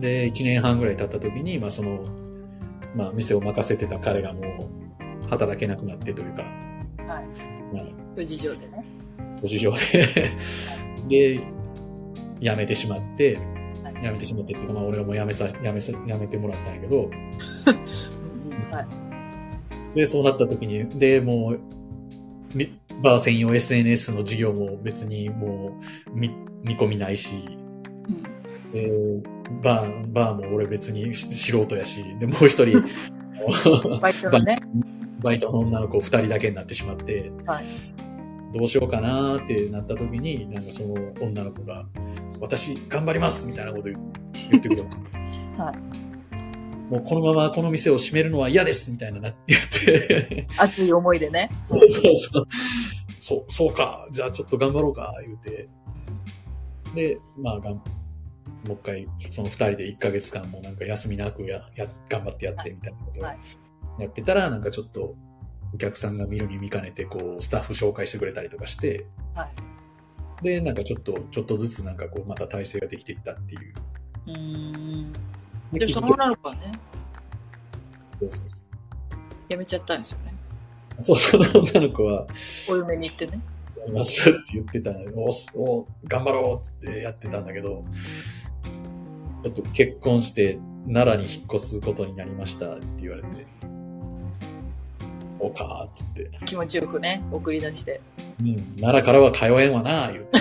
[0.00, 2.04] で、1年半ぐらい経った時に、まあその、
[2.96, 4.40] まあ店を任せてた彼がも
[5.24, 6.42] う働けなくなってというか、
[7.06, 7.26] はい。
[7.74, 7.82] ま
[8.22, 8.79] あ、事情でね。
[9.40, 10.30] ご事情で、
[11.08, 11.40] で、
[12.40, 13.38] 辞めてしまって、
[13.82, 13.94] はい。
[14.02, 17.10] 辞めてしまってっていうか、まあ俺はもう辞めさ、辞めさ、辞めてもらったんやけど、
[18.70, 19.96] はい。
[19.96, 21.60] で、そうなった時に、で、もう、
[22.54, 25.78] みバー専用 SNS の事業も別にも
[26.12, 26.30] う見
[26.64, 27.48] 見込みないし、
[28.08, 29.22] うん。
[29.22, 29.28] で
[29.62, 32.82] バー、バーも俺別にし素人やし、で、もう一人、
[34.00, 34.60] バイトのね。
[35.22, 37.64] バイトの女の子二人だけになってしまって、はい。
[38.52, 41.86] どうしようかなーってなった時に、なんかその女の子が、
[42.40, 43.94] 私頑張りますみたいなこと言
[44.50, 44.84] 言ってくる。
[45.56, 46.92] はい。
[46.92, 51.50] もうこのままこの店を閉めるのは嫌ですみたいなな言って、 熱い思いでね。
[51.70, 52.46] そうそう。
[53.18, 54.08] そう、そうか。
[54.10, 55.68] じゃあちょっと頑張ろうか、言うて。
[56.94, 57.82] で、まあがん、も
[58.70, 63.38] う一回、その二人で一ヶ月間もなんか休みなくや、や、頑張ってやってみたいなことをはい
[63.98, 65.14] やってたら、なんかちょっと、
[65.74, 70.44] お客さんが見るに見かねて、こう、スタッフ紹介してくれたりとかして、はい。
[70.44, 73.74] で、なんかちょっと、ちょっとずつなんかこう、また体制ができていったっていう。
[74.26, 75.12] うーん。
[75.72, 76.72] でで、その女の子はね、
[78.18, 78.70] そうそうそう
[79.48, 80.34] 辞めちゃったんですよね。
[81.00, 82.26] そう、その女の子は、
[82.68, 83.40] お嫁に行ってね。
[83.78, 85.30] やりますって言ってたお
[85.62, 87.84] お頑張ろうってやってたんだけど、
[89.42, 93.46] ちょっと結婚して奈良に引っ越すことになりましたって言われて、
[95.40, 96.30] そうかーっつって。
[96.44, 98.00] 気持ちよくね、送り出して。
[98.40, 100.40] うん、奈良からは通えんわな、言うて。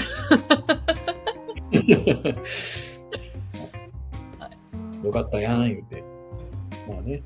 [5.04, 6.04] よかったやん、言うて。
[6.88, 7.22] まあね。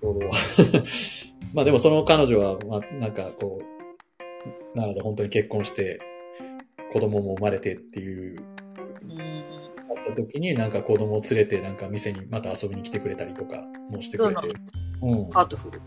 [0.00, 0.18] そう。
[1.52, 3.64] まあでもその彼女は、まあなんかこう、
[4.74, 6.00] 奈良で本当に結婚して、
[6.92, 8.38] 子供も生まれてっていう、
[9.02, 9.20] うん。
[9.20, 14.81] あった時になんか子供を連れてなんか店にまた遊びに来てくれたりとかもしてくれて。
[15.02, 15.30] うん。
[15.30, 15.80] ハートフル。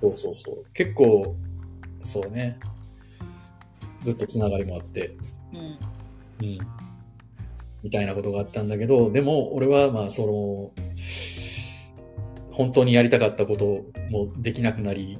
[0.00, 0.64] そうそうそう。
[0.74, 1.34] 結構、
[2.02, 2.58] そうね。
[4.02, 5.16] ずっとつながりもあって、
[5.52, 6.46] うん。
[6.46, 6.58] うん。
[7.82, 10.84] みたいなことがあったんだけど、でも俺はまあその、
[12.50, 15.18] 本当にやりたかったこともできなくなり、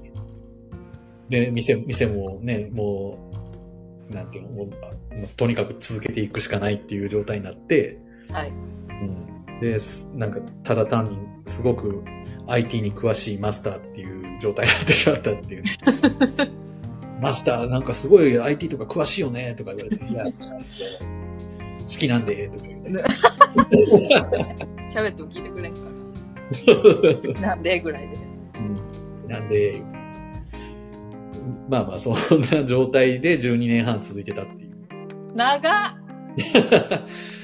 [1.28, 3.30] で、店、店もね、も
[4.10, 7.98] う、なんていうの、もうもうとにかく続けていくしかないっていう状態になって、
[8.30, 8.52] はい。
[9.54, 9.60] うん。
[9.60, 12.04] で、すなんか、ただ単にすごく
[12.46, 15.64] IT に詳しいマスターっていう状態になってしまったっていう。
[17.20, 20.30] マスターなんかすごい IT とか詳しいよねとか言われて、いや、好
[21.86, 23.02] きなんで、とか言うね。
[24.90, 25.80] 喋っても聞いてくれんか
[27.40, 27.40] ら。
[27.40, 28.16] なんでぐらいで。
[28.16, 29.82] うんなんで、
[31.68, 32.16] まあまあ、そん
[32.52, 34.74] な状態で12年半続いてたっていう。
[35.34, 35.92] 長っ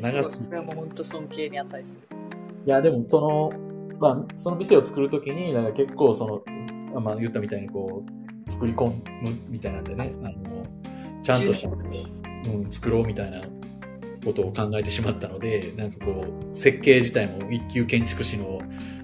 [0.00, 2.16] 長すぎそれはもう本当尊敬に値する。
[2.66, 3.50] いや、でも、その、
[3.98, 8.04] まあ、その店を作るときに、なんか結構、その、まあ、言ったみたいに、こ
[8.46, 10.64] う、作り込むみたいなんでね、あの、
[11.22, 13.40] ちゃんとした、うん、作ろうみたいな
[14.24, 18.60] ことを考えてしまったので、なんかこう、設計自体も一級建築士の、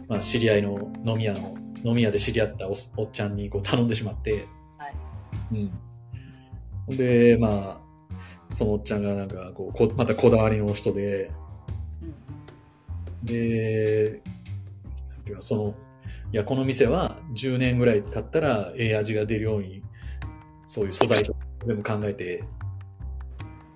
[0.08, 1.54] まあ、知り合いの飲み屋の、
[1.84, 4.46] 飲み屋で知り合ったおっおっちゃんにこう頼んでしまって、
[4.78, 4.94] はい。
[6.90, 6.96] うん。
[6.96, 7.83] で、まあ、
[8.54, 11.30] そのおっちゃんがなんかこう、こまたこだわりの人で、
[12.02, 12.14] うん
[13.24, 14.20] で、
[15.08, 15.74] なんていうの、その、
[16.32, 19.82] いや、この店は10年ぐらい経ったら、ええ味が出るように、
[20.68, 22.44] そういう素材とか全部考えて、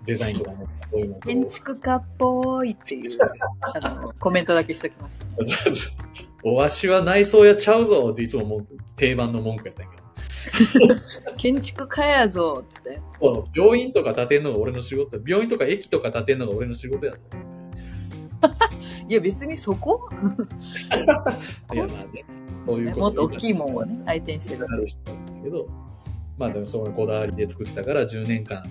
[0.05, 3.19] デザインとかも、そういうの建築家っぽいっていう、
[3.61, 5.29] あの、コメントだけしときます、ね。
[6.45, 8.65] おわしは内装やちゃうぞっていつも
[8.97, 10.08] 定番の文句やったんやけど。
[11.37, 13.01] 建築家やぞ、つって。
[13.55, 17.23] 病院とか建てんのが俺の仕事病院とか駅とか建てんのが俺の仕事やぞ。
[19.09, 20.09] いや、別にそこ？
[21.75, 22.25] いや、まあね、
[22.67, 24.67] そういうこともっと大きいもんをね、相手にしてる。
[24.71, 25.69] ある人なんだけど、
[26.37, 28.63] まあでもそのこだわりで作ったから10年間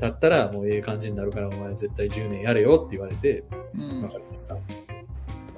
[0.00, 4.56] 経ったらもうええ感じになるからお前絶対10年やれよって言われて、うんわかりました。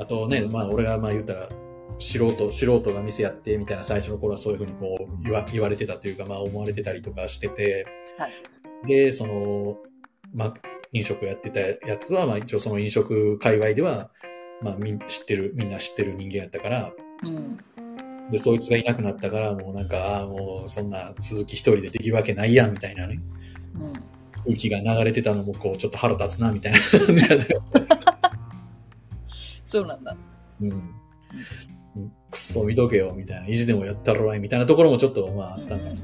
[0.00, 1.48] あとね、まあ俺がまあ言ったら、
[1.98, 7.86] 素人、素人が店やってみたいな最初の頃はそういうふうにこう言わ言われてたというか、まあ思われてたりとかしてて、
[8.18, 8.32] はい
[8.86, 9.78] で、その、
[10.34, 10.54] まあ
[10.92, 14.10] 飲食やってたやつは、まあ一応その飲食界隈では、
[14.62, 16.92] まあみん知ってる、みんな知ってる人間やったから、
[17.24, 17.58] うん。
[18.30, 23.20] で、そいつがいなくなったから、もうなんか、ああ、もうそんな鈴木一人でできるわけないやん、みたいなね、
[23.74, 23.92] うん。
[24.44, 26.78] 空気が流れてたのもこうちょっと腹立つな、みたいな
[29.64, 30.16] そうなんだ。
[30.60, 30.94] うん。
[32.30, 33.48] くっそ見とけよ、みたいな。
[33.48, 35.98] 意地でもやったろい、みたいなところもちょっと、まあ、あったんだうんうんうんうん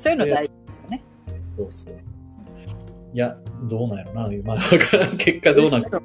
[0.00, 1.02] そういうの大事ですよね。
[1.58, 2.14] そうそうそう。
[3.12, 4.30] いや、どうなんやろな。
[4.44, 6.00] まあ、だからん結果どうなんか。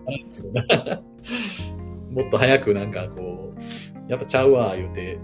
[2.11, 5.17] もっと早くなんかこう、やっぱちゃうわ、言うて。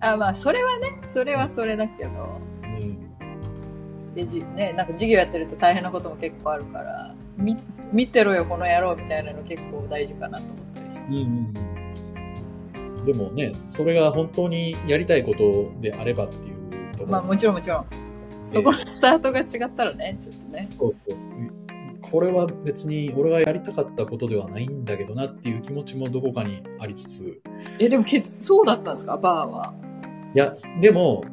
[0.00, 2.10] あ、まあ、それはね、それはそれだけど、
[2.62, 4.14] うん。
[4.14, 7.56] で、じ、ね、なんか授業やってると大変なことも結構あるから、み、
[7.90, 11.12] 見てろよ、この野郎みたいなの結構大事かなと思ったりします。
[11.12, 11.73] うん。
[13.04, 17.10] でもね、それが本当にやりたいことであればっていうところ。
[17.10, 17.86] まあ、もちろんもちろん。
[18.46, 20.68] そこのスタートが違ったらね、ちょっとね。
[20.78, 21.30] そうそうそう。
[22.02, 27.40] これは別に俺がやりたかったことではないんだけどなっていう気持ちもどこかにありつつ、
[27.78, 29.16] え、でもけ、そうだったんですか？
[29.16, 29.72] バーは。
[30.34, 31.24] いや、でも、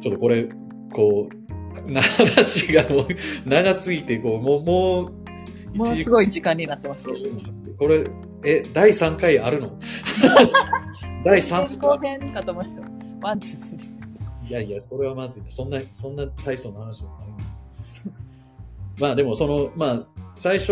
[0.00, 0.46] ちょっとこれ、
[0.92, 1.28] こ
[1.86, 3.06] う、な話がもう
[3.46, 7.18] 長すぎて、こう、もう、もう、ものすごい時間になってますけど。
[7.78, 8.04] これ、
[8.44, 9.78] え、第3回あるの？
[11.24, 12.70] 第3後回編かと思うよ。
[13.20, 15.50] one、two、threeいやいや、それはまずいな。
[15.50, 17.22] そんな、そんな大層な話じゃない。
[18.98, 20.00] まあでもその、まあ
[20.34, 20.66] 最初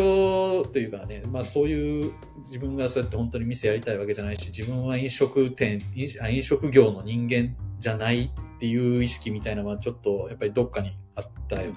[0.73, 11.77] というかね、まあそういう自分がそうやって本当に店やりたいわけじゃないし、自分は飲食店、飲あ飲食業の人間じゃないっていう意識みたいなのはちょっとやっぱりどっかにあったよね。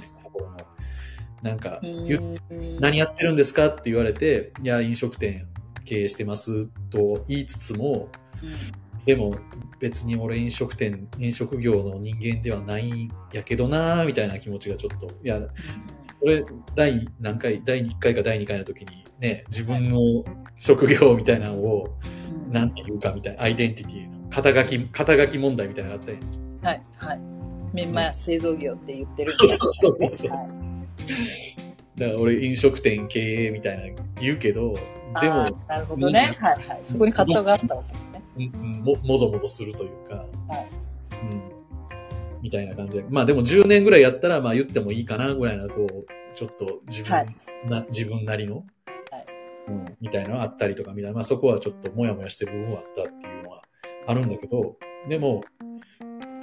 [1.43, 1.81] なんか、
[2.79, 5.45] 何やってるんですかって言われて、いや、飲食店
[5.83, 8.09] 経営してますと言いつつも、
[9.05, 9.35] でも
[9.79, 15.41] 別に俺飲食店、飲食業の人間ではないんやけどなーみたいな気持ちがちょっと、いや、
[16.21, 20.23] 俺、第何回、第1回か第2回の時にね、自分の
[20.57, 21.97] 職業みたいなのを、
[22.47, 22.53] うん。
[22.53, 26.17] なんて言うかみたいな、アイデンティティの、肩書き、肩書き問題みたいなのがあって、
[26.65, 27.21] はい、はい。
[27.73, 29.33] みんな製造業って言ってる。
[29.47, 30.31] そうそうそうそう。
[30.31, 30.63] はい
[31.97, 34.75] だから俺飲食店経営みたいな言うけど、
[35.21, 36.33] でもなるほどね。
[36.39, 36.81] はい、はい。
[36.83, 38.21] そこに葛藤があったわけですね。
[38.81, 40.23] も、もぞもぞするというか、は
[40.57, 40.69] い。
[41.31, 41.41] うん、
[42.41, 43.05] みたいな感じで。
[43.09, 46.05] まあでも10年ぐらいやったら、まあ言ってもいいかなぐらいな、こう、
[46.35, 47.35] ちょっと自分、はい
[47.65, 48.65] な自分なりの、はい
[49.69, 53.63] うん、みたいなのがあったりとかみたいな、まあそこはちょっともやもやしてる部分はあったっていうのは
[54.07, 55.43] あるんだけど、でも、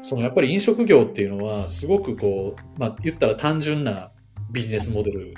[0.03, 4.13] そのやっぱり飲食業っていうのは、すごくこう、まあ言ったら単純な
[4.51, 5.35] ビジネスモデル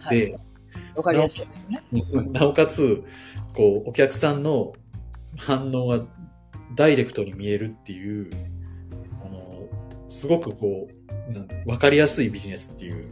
[0.00, 0.34] はい。
[0.72, 1.46] で、わかりやすい。
[1.46, 1.82] ですね。
[2.12, 2.32] うん。
[2.32, 3.02] なおかつ、
[3.54, 4.72] こう、お客さんの
[5.36, 6.04] 反応が
[6.74, 8.30] ダイレクトに見えるっていう、
[9.24, 9.68] あの、
[10.08, 10.88] すごくこ
[11.28, 13.06] う、なんわかりやすいビジネスっていう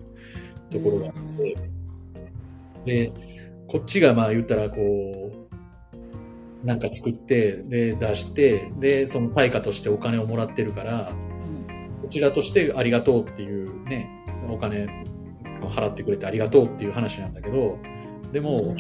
[0.71, 1.57] ところがあって、
[2.85, 3.13] で、
[3.69, 12.03] こっちがまあ言ったらこう、なんか作って、で、出して、で、その対価としてお金をもらってるから、うん。
[12.03, 14.11] こちらとしてありがとうっていうね、
[14.49, 14.89] お金を
[15.69, 17.79] 払ってくれてありがとうっていう話なんだけど、
[18.33, 18.75] でも、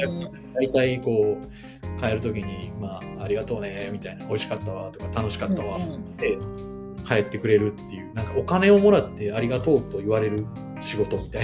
[0.54, 6.38] 大体こう、帰るときに、まあ、ありがとうね、みたいな、美味しかったわ、とか、楽しかったわ、うんって
[7.06, 10.46] 帰ってくれるっていう、なんかお金をもらってありがとうと言われる
[10.80, 11.42] 仕事みたい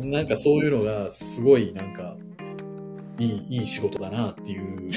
[0.00, 0.10] うん。
[0.10, 2.16] な、 なんかそういうのがすごいなんか、
[3.18, 4.90] いい、いい仕事だなっていう。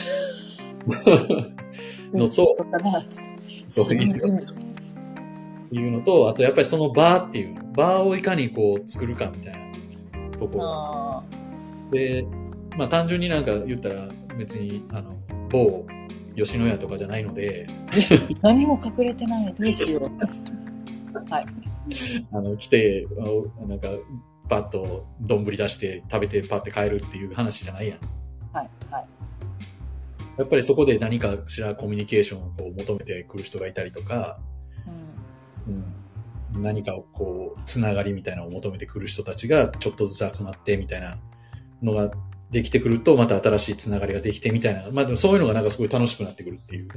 [2.13, 3.29] のと、 そうだな、つって。
[3.67, 4.68] そう
[5.71, 10.63] いうのと、あとやっぱりそのバーっていう、バーをいかにこう作るかみたいなところ。
[10.63, 11.23] あ
[11.91, 12.25] で、
[12.77, 14.07] まあ単純になんか言ったら
[14.37, 15.15] 別に、あの、
[15.49, 15.85] 某
[16.35, 19.53] 吉野家とかじゃないので、ー 何も隠れてない。
[19.53, 20.01] どうしよう。
[21.29, 21.45] はい。
[22.31, 23.07] あの、来て、
[23.67, 23.89] なんか、
[24.47, 27.99] パッと丼出して食べてパッて帰るっていう話じゃないやん。
[28.51, 28.69] はい。
[28.89, 29.05] はい。
[30.37, 34.39] やっぱりそこで何かしらコミュニケーションを求めてくる人がいたりとか、
[36.61, 41.17] 何かをこう、つながりみたいなのを求めてくる人たちがちょっとずつ集まってみたいな
[41.81, 42.11] のが
[42.51, 44.83] できてくると、また新しいつながりができてみたいな。
[44.91, 46.87] まあでもそういうのがなんかすごい楽しくなってくるっていう。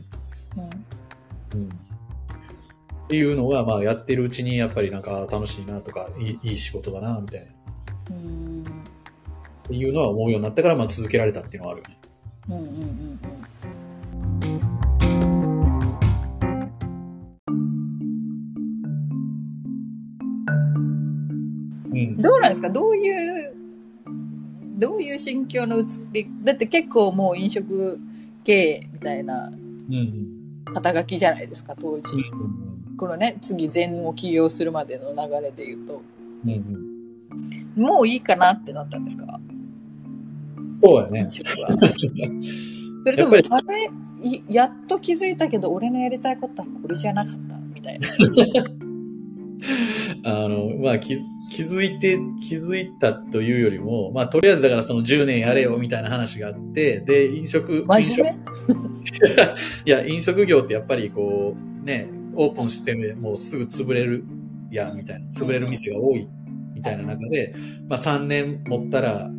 [1.55, 1.69] うんうん。
[1.69, 7.47] っていうのが、まあやってるうちにやっぱりなんかあ楽しいなとか、いいいい仕事だな、みたいな。
[7.47, 7.53] っ
[8.11, 8.65] うん
[9.65, 11.99] ていうのは思うようになったから、まあ続けられたっていうのはあるよね。
[12.49, 13.42] うんうんうんうん。
[22.19, 22.71] どうなんですか？
[22.71, 23.55] どういう、
[24.79, 28.01] どういう心境の移り、だって結構もう飲食
[28.45, 29.53] 経営みたいな。
[30.75, 32.15] 肩書きじゃないですか、当時。
[32.15, 36.03] うんこのね、次全を起業するまでの流れで言うと。
[36.45, 36.51] うん。
[36.51, 39.41] うんもういいかなってなったんですか？
[40.59, 40.77] うん。
[40.77, 41.31] そうやね飲。
[41.31, 41.69] 食は。
[43.05, 43.39] それともあ
[43.73, 43.91] れ、
[44.23, 48.09] いやっと気づいたけど、俺のやりたいことはこれじゃなかった、みたいな。
[50.25, 51.19] あの、まあ気づ、
[51.51, 58.27] 気づいて、気づいたというよりも、まあとりあえずだからその10年やれよみたいな話があって、で、飲食、飲食
[59.87, 64.25] いや、飲食業ってやっぱりこう、ね、オープンしてもうすぐ潰れる
[64.71, 66.27] や、みたいな、潰れる店が多い、
[66.75, 67.55] みたいな中で、
[67.89, 69.31] まあ3年持ったら、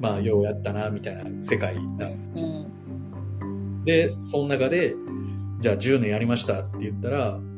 [0.00, 2.10] まあようやったな、みたいな世界だ。
[2.34, 3.84] 目うん。
[3.84, 4.94] で、その中で、
[5.60, 7.53] じゃあ10年やりましたって言ったら、うん。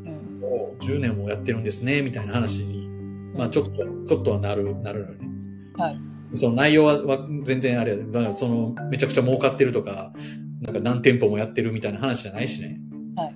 [0.46, 2.88] もう10年もやってるんですね、みたいな話に、
[3.34, 5.28] まあちょっと、ちょっとはなる、なるのよね。
[5.76, 6.00] はい。
[6.34, 10.12] その内容はは全然あれだからその、めちゃくちゃ儲かってるとか、
[10.62, 12.80] なんか何店舗もやってるみたいな話じゃないしね。
[13.16, 13.34] はい。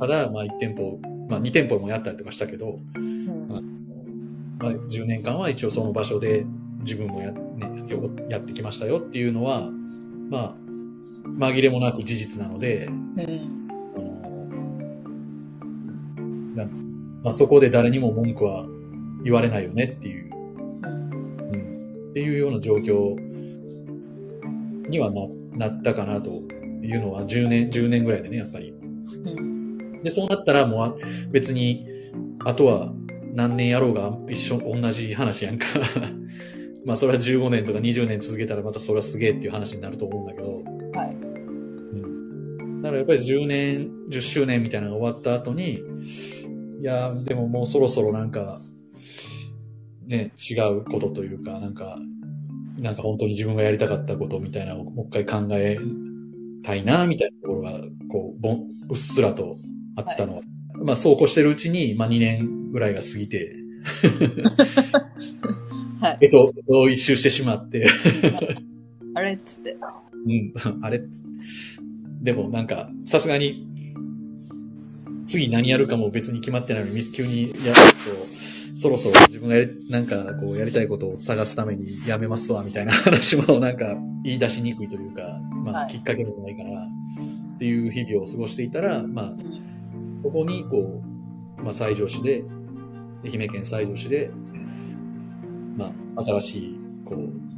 [0.00, 4.56] ただ、まあ1店舗、まあ2店舗もやったりとかしたけど、うん。
[4.58, 6.44] まあ10年間は一応その場所で
[6.80, 7.40] 自分もや,、ね、
[8.28, 9.70] やってきましたよっていうのは、
[10.30, 10.56] まあ、
[11.38, 13.59] 紛れもなく事実なので、うん。
[16.54, 16.90] なん
[17.22, 18.66] まあ、そこで誰にも文句は
[19.22, 22.10] 言われないよねっていう、うん。
[22.10, 23.14] っていうような状況
[24.88, 25.20] にはな
[25.56, 26.30] なったかなと
[26.82, 28.74] いうのは10年、10年ぐらいでね、やっぱり。
[30.02, 30.98] で、そうなったらもう
[31.30, 31.86] 別に、
[32.44, 32.94] あとは
[33.34, 35.66] 何年やろうが一緒、同じ話やんか。
[36.86, 41.29] まあそれは15年とか20年続けたらまたそれはすげえっていう話になると思うんだけど、はい。
[42.80, 42.82] うん。
[42.82, 45.82] だからやっぱり10年、10周年みたいなのが終わった後に、
[46.80, 48.60] いや、でももうそろそろなんか、
[50.06, 51.98] ね、違うことというか、なんか、
[52.78, 55.78] なんか本当に自分がやりたかったことみたいなのをもう一回考え
[56.64, 59.56] たいな、みたいなところが、こう、ぼん、うっすらと
[59.96, 60.42] あったのは、
[60.82, 63.54] まあそうこうしてるうちに、まあ2年ぐらいが過ぎて、
[66.00, 66.18] はい。
[66.22, 66.50] えっと、
[66.88, 67.86] 一周してしまって、
[69.14, 69.76] あれっつって。
[70.26, 70.52] うん、
[70.82, 71.00] あれ
[72.20, 73.66] でもなんか、さすがに、
[75.26, 85.92] 次何やるかも別に決まってないのに、ミス急にやると、そろそろ自分がやり、なんかこうやりたいことを探すためにやめますわ、みたいな 話もなんか言い出しにくいというか、まあはい。
[85.92, 86.86] きっかけでもないかな、
[87.54, 89.34] っていう日々を過ごしていたら、まあ、
[90.22, 91.02] ここにこ
[91.58, 92.44] う、まあ西条市で、
[93.24, 94.30] 愛媛県西条市で、
[95.76, 97.50] まあ新しい、こう、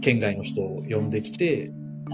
[0.00, 1.72] 県外の人を呼んできて、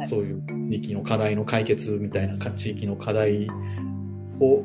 [0.09, 3.49] そういう地域の課題の解決みたいな地域の課題
[4.41, 4.65] を、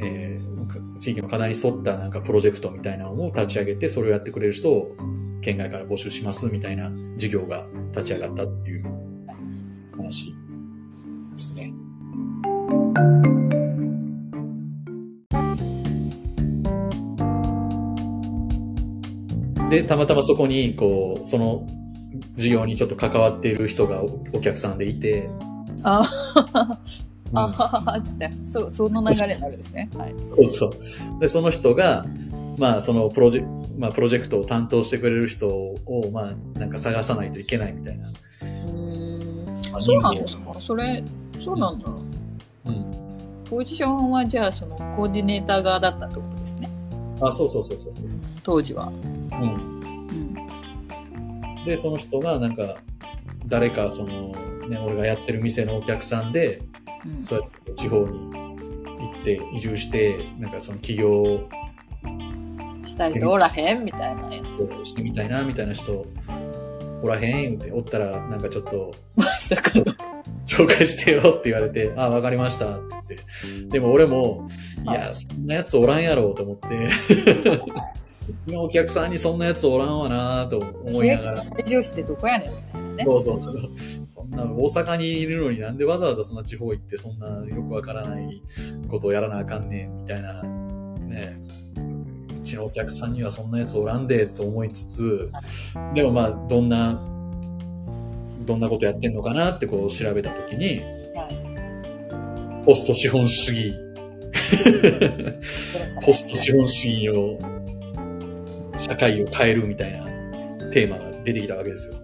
[0.00, 0.54] えー
[1.00, 4.96] 地域の課題に沿ったなんかプロジェクトみたいなのを立ち上げて、それをやってくれる人を
[5.42, 8.84] 県外から募集しますみたいな事業が立ち上がったっていう
[9.96, 10.34] 話
[11.32, 11.74] ですね。
[19.68, 21.66] で、たまたまそこに、こう、その
[22.36, 25.28] 事業にちょっと関わっている人がおお客さんでいて、
[25.82, 26.00] あ
[27.32, 29.90] うんあはははつって、そ、その流れになるんですね。
[29.96, 30.14] はい。
[30.48, 30.76] そうそ
[31.16, 31.20] う。
[31.20, 32.06] で、その人が、
[32.58, 38.08] まあ、そのプロジェ、まあ、プロジェクトを担当してくれる人を、まあ、なんか探さないといけないみたいな。
[38.08, 40.54] うーんまあそうなんですか？
[40.60, 41.02] それ、
[41.44, 41.88] そうなんだ。
[42.66, 43.44] うん。
[43.50, 46.70] ポジションはじゃあ、そのコーディネーター側だったってことですね。
[47.20, 48.22] あ、そうそうそうそうそうそう。
[48.44, 48.86] 当時は。
[48.86, 48.92] う
[49.44, 49.73] ん。
[51.64, 51.68] うん。
[51.68, 52.76] で、その人が、なんか、
[53.46, 54.34] 誰か、その、
[54.68, 56.62] ね、俺がやってる店のお客さんで、
[57.04, 57.24] うん。
[57.24, 61.48] そうやって地方に行って、移住して、なんかその起業
[62.84, 64.66] したい人おらへんみたいなやつ。
[64.68, 66.06] してみたいな、みたいな人、
[67.02, 69.84] おらへんって、おったら、なんかちょっと、まさかの。
[70.46, 73.16] 紹介してよって言われて、あ、わかりましたって
[73.48, 73.68] 言って。
[73.70, 74.48] でも俺も、
[74.84, 76.90] いや、そんなやつおらんやろうと思って、
[78.54, 81.42] お客さんにそんなやつおらんわなと思いながら。
[81.42, 83.04] 最上市ってどこやねんみたいなね。
[83.04, 83.70] そうそうそう。
[84.06, 88.42] そんな大阪にいるのになんでわざわざそんな地方行ってそんなよくわからない
[88.88, 91.40] ことをやらなあかんねんみたいな、ね、
[92.38, 95.30] うちのお客さんにはそんなやつおらんでと思いつつ、
[95.94, 97.00] でもまあどんな、
[98.44, 100.80] どんなことやってんのかなってこう調べたときに、
[101.14, 101.28] は
[102.62, 102.64] い。
[102.64, 103.74] ポスト資本主義、
[106.04, 107.38] ポスト資本主義を、
[108.84, 110.04] 社会を変えるみたいな
[110.70, 111.94] テーマが出てきたわけですよ。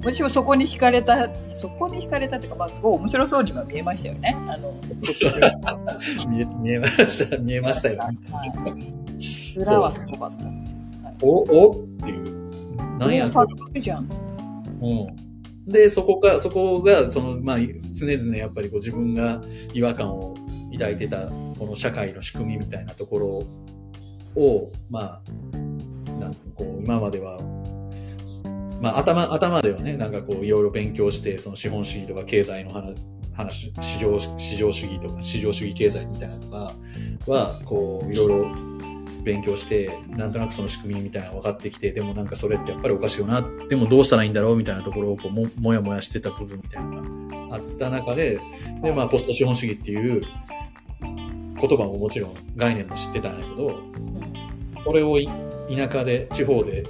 [0.00, 4.36] 私もそこに惹かれた、そこに惹かれたっていうか、まあ、すごい面白そうには見えましたよね。
[4.48, 4.74] あの、
[6.28, 7.98] 見え見えました、見えましたよ。
[7.98, 8.18] はい。
[9.56, 11.26] 裏はすごかった。
[11.26, 11.72] お、お？
[11.72, 12.98] っていう。
[12.98, 13.30] なんや？
[13.80, 14.32] じゃんっつって。
[14.82, 15.72] うん。
[15.72, 19.42] で、そこが、そこが、その、まあ、常々やっぱりこう自分が
[19.74, 20.34] 違和感を
[20.72, 21.26] 抱いてた、
[21.58, 25.22] この社会の仕組みみたいなところを、まあ、
[26.32, 27.38] かこう、今までは、
[28.80, 32.94] まあ、頭、頭ではね、なんかこう、いろいろ勉強して、その資本主義とか経済の話、
[33.32, 36.74] 話、市場、市場主義とか、市場主義経済みたいなのとか
[37.26, 38.68] は、こう、いろいろ
[39.24, 48.40] 勉強して、なんとなくその仕組みみたいなのが分かってきて、でもなんかそれってやっぱりおかしいよな、でもどうしたらいいんだろうみたいなところをこうももやもやしてた部分みたいなのがあった中で、
[48.82, 50.22] で、まあ、ポスト資本主義っていう
[51.00, 53.80] 言葉ももちろん概念も知ってたんだけど、
[54.84, 55.28] これをい
[55.68, 56.84] 田舎で、地方で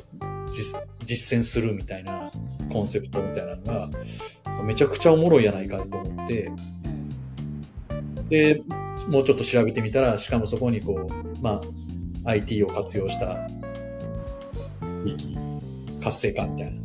[1.04, 2.30] 実践するみたいな
[2.72, 3.90] コンセプトみたいなのが、
[4.64, 6.50] めちゃくちゃおもろいやないかと思って、
[8.28, 8.62] で、
[9.08, 11.60] もうちょっと調べてみたら、しかもそこにこう、ま
[12.24, 13.48] あ、IT を活用した
[16.02, 16.80] 活性化みたいな。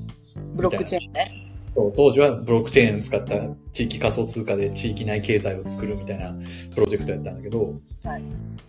[0.55, 1.42] ブロックチェーンね。
[1.75, 3.35] 当時はブロックチェーンを使った
[3.71, 6.35] 地域仮想通貨で地域内経済を作るみたいな
[6.73, 7.73] プロジェクトやったんだけど、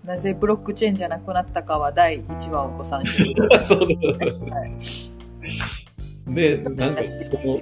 [0.05, 3.25] なぜブロックチェーンじゃなくなったかは第1話をご参照
[3.67, 6.35] そうそうはい。
[6.35, 7.61] で、なんかその、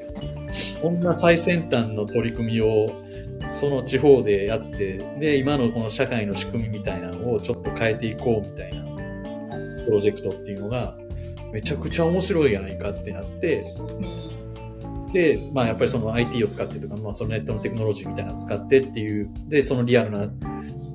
[0.53, 2.91] そんな最先端の取り組みを、
[3.47, 8.83] その地方でやって、で、今のこの社会の仕組みみたいなのをちょっと変えていこうみたいな
[9.85, 10.97] プロジェクトっていうのが、
[11.53, 13.75] めちゃくちゃ面白いやないかってなって、
[15.13, 20.29] で、まあやっぱりその IT を使ってとか、まあそのネットのテクノロジーみたいなのを使ってっていう、で、そのリアルな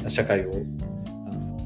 [0.09, 0.55] 社会を、あ
[1.33, 1.59] の、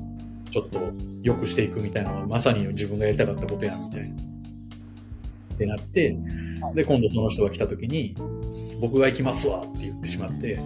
[0.51, 0.79] ちょっと
[1.21, 4.09] 良くしていくみたいなのは、まさに自分がやりたかったことやんみたいな。
[4.09, 6.17] ってなって、
[6.73, 8.15] で、今度その人が来た時に、
[8.79, 10.59] 僕が行きますわって言ってしまって、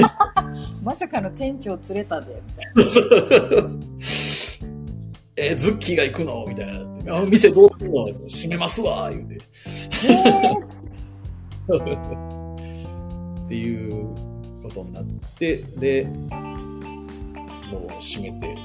[0.82, 2.40] まさかの店長連れたで、
[2.76, 2.86] みたい
[5.36, 6.44] えズッキーが行くの？
[6.48, 7.16] みたいな。
[7.16, 8.06] あ店どうするの？
[8.26, 9.36] 閉めますわ言うて。
[9.36, 9.42] な。
[10.14, 10.85] えー
[11.74, 14.14] っていう
[14.62, 15.04] ことになっ
[15.38, 18.56] て、で、もう閉めて、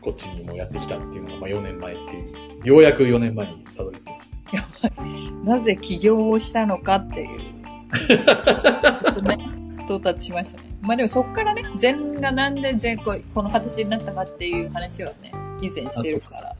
[0.00, 5.02] こっちにもやってきたっていうのが、まあ4年前っていう、ようやく4年前にたどり着きました
[5.44, 7.38] なぜ起業をしたのかっていう。
[9.22, 9.38] ね、
[9.84, 10.76] 到達しましたね。
[10.80, 16.55] まあでもそっからね、禅がなんで禅ここの形になったかっていう話はね、以前してるから、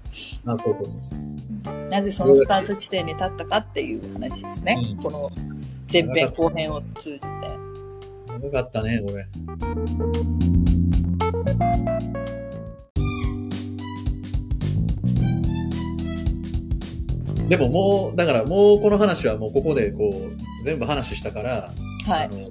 [0.46, 1.88] あ、そうそうそうそう。
[1.88, 4.78] なぜそのスタート地点に立ったかっていう話ですね。
[4.82, 5.30] うんこの
[5.92, 7.26] 前編後編を通じて。
[8.28, 9.26] 長かったね、これ。
[17.48, 21.72] でももう、だからもうこの話はもうここでこう、全部話したから、
[22.07, 22.24] はい。
[22.24, 22.50] あの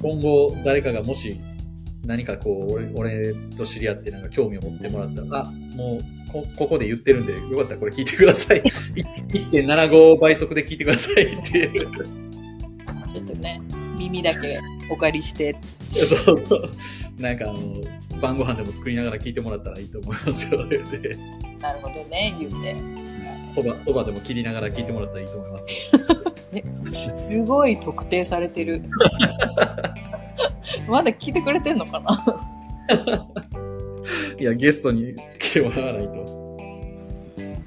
[0.00, 1.40] 今後誰かがもし
[2.08, 8.62] 何かこう、俺、俺と知り合ってなんか興味を持ってもらったら、あ、もうこ、ここで言ってるんで、よかったらこれ聞いてください。
[8.96, 11.80] い1.75倍速で聞いてくださいっていう。
[11.80, 11.88] ちょ
[13.20, 13.60] っとね、
[13.98, 14.58] 耳だけ
[14.90, 15.54] お借りして。
[15.92, 16.70] そうそう。
[17.18, 17.60] なんかあの、
[18.22, 20.66] 晩ご飯でも作りながら聞いてもらったらいいと思いますよ。
[20.66, 20.78] で、
[21.60, 22.74] なるほどね、言って。
[23.46, 25.76] そば、そばでも切りながら聞いてもらったらいいと思いますよ。
[27.16, 28.82] すごい特定されてる。
[30.88, 32.24] まだ聞いてくれてんのかな？
[34.40, 36.56] いや、ゲストに来てもらわないと。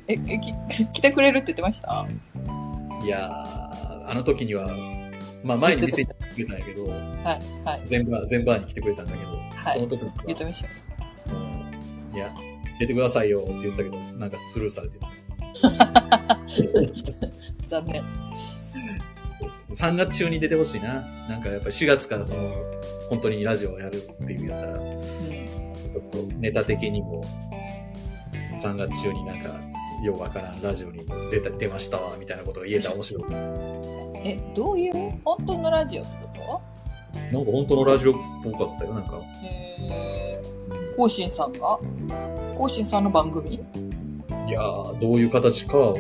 [0.08, 0.54] え、えき
[0.94, 2.06] 来てくれるって言ってました？
[3.04, 4.68] いやー、あの時には、
[5.44, 6.96] まあ前に店に来てくれたんやけど、はい、
[7.66, 9.38] はい、全バー、全バーに来てくれたんだけど、は
[9.72, 10.74] いその時には言ってましたよ。
[11.28, 12.30] うんいや、
[12.80, 15.10] 出てくださいよって言ったけど、なんかスルーされてた。
[17.68, 18.04] 残念。
[19.72, 21.02] 3月中に出てほしいな。
[21.30, 22.52] なんかやっぱり4月からその、
[23.10, 24.92] 本当にラジオをやるっていうやったら、ちうん。
[25.98, 27.24] ょっとネタ的にも、
[28.56, 29.50] 3月中になんか、
[30.04, 33.24] ようわからんラジオに出た出ましたわ、みたいなことが言えたら面白い。
[34.24, 34.94] え、どういう
[35.24, 36.62] 本当のラジオってこ
[37.32, 39.12] なんか本当のラジオっぽかったよ、なんか。
[39.12, 41.80] とえー、コウシンさんが？
[42.58, 43.56] コウシンさんの番組？
[43.56, 43.60] い
[44.52, 45.94] やー、どういう形か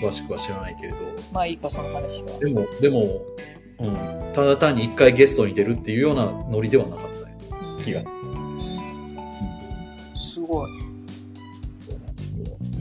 [0.00, 0.98] 詳しくは知らないけれど、
[1.32, 2.38] まあいいか、その話は。
[2.38, 3.22] でも、でも、
[3.78, 7.36] うん、ただ単に一回ゲストに出るっていうようなノリではなかったね、
[7.76, 8.24] うん気がする。
[8.24, 8.44] うん
[10.16, 10.70] すごい。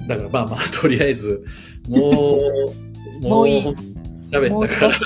[0.08, 1.44] だからまあまあ、とりあえず、
[1.88, 2.40] も
[3.22, 5.00] う、 もう喋ったから。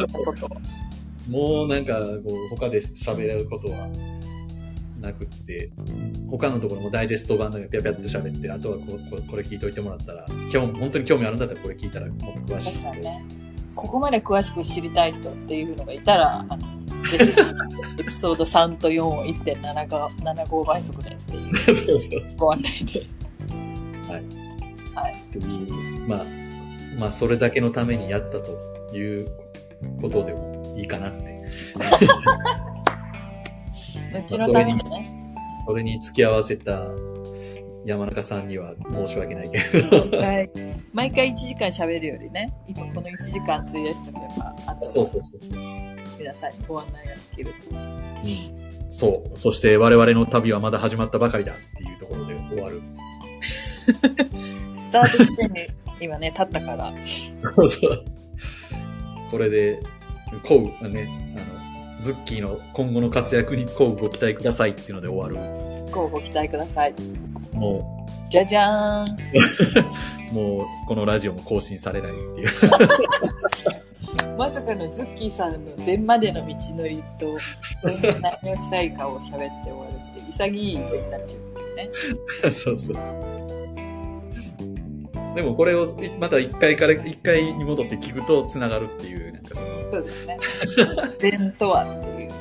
[1.29, 3.89] もうなんか、こう、他で喋れることは
[4.99, 5.71] なくって、
[6.29, 13.25] 他のところもダイジェスト版でピャピャっと喋って、あとはこここれ聞いといてもらったら、興味本当に興味あるんだったらこれ聞いたらもっと詳しい確かにね。
[13.75, 16.45] ここまで詳しく知りたい人っていうのがいたら、
[17.99, 22.37] エピソード3と4を1.75倍速でっていう。
[22.37, 23.05] ご案内で。
[25.31, 26.25] というまあ、
[26.97, 29.27] まあ、それだけのためにやったという
[30.01, 31.45] ことでもいいかなって。
[34.11, 35.35] どっちのためにね。
[35.65, 36.87] それに付き合わせた
[37.85, 40.17] 山中さんには申し訳ないけど。
[40.17, 40.49] はい
[40.93, 45.51] 毎回1時間喋るよりね、今この1時間費やしておけば、あとそうそうそうそう。
[46.17, 47.75] 皆さんにご案内ができると。
[47.75, 49.37] うん、そう。
[49.37, 52.81] そして我々の旅はまだ始まったばかりだっていうところで終わる。
[54.73, 55.67] スタート地点に
[55.99, 58.05] 今ね、立ったから、そ うそう。
[59.29, 59.79] これで、
[60.43, 61.56] こう、ね、あの、
[62.01, 65.91] ズッキーの今後の活躍にこうご期待くださいっていうので終わる。
[65.91, 66.93] ごご期待ください。
[67.53, 69.15] もじゃじゃーん。
[70.29, 72.49] う、 もう、このラジオも更新されないっていう。
[74.37, 77.37] まさかのズッキーさんの前までの道のりと、
[77.83, 81.89] 何をしたいかを喋って終わるって、潔い前ラジオっていうね。
[82.43, 83.36] そうそうそう。
[85.35, 90.37] でもこれをいまた一回から一回に戻って聞くと繋がるっていう、なんかその、そうですね。
[91.21, 92.31] 前とはっていう、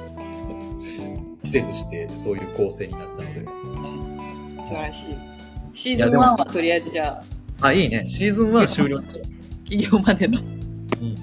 [1.45, 4.62] 季節してそういう構成になったので。
[4.62, 5.16] 素晴らしい。
[5.72, 7.22] シーズン1はとりあえずじゃ
[7.61, 8.07] あ、あ、いいね。
[8.09, 8.99] シーズン1終了。
[9.64, 10.41] 企業までの。
[10.41, 11.16] うん。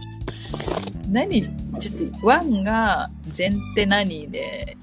[1.12, 4.78] 何ちょっと、1が前って何で、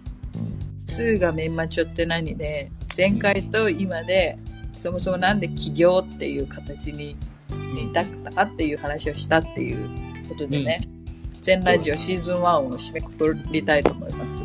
[0.87, 4.39] 2がメンマチョって何で、前回と今で、
[4.81, 7.15] そもそもなんで起業っていう形に
[7.77, 10.81] 至ったかっていう話をしたっていうことでね、
[11.43, 14.43] 全ラジオシーズン1を締めくくりたいと思います。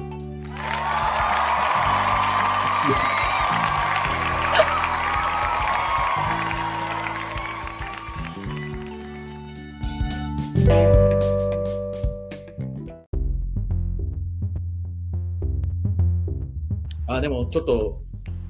[17.07, 18.01] あ、でもちょっと、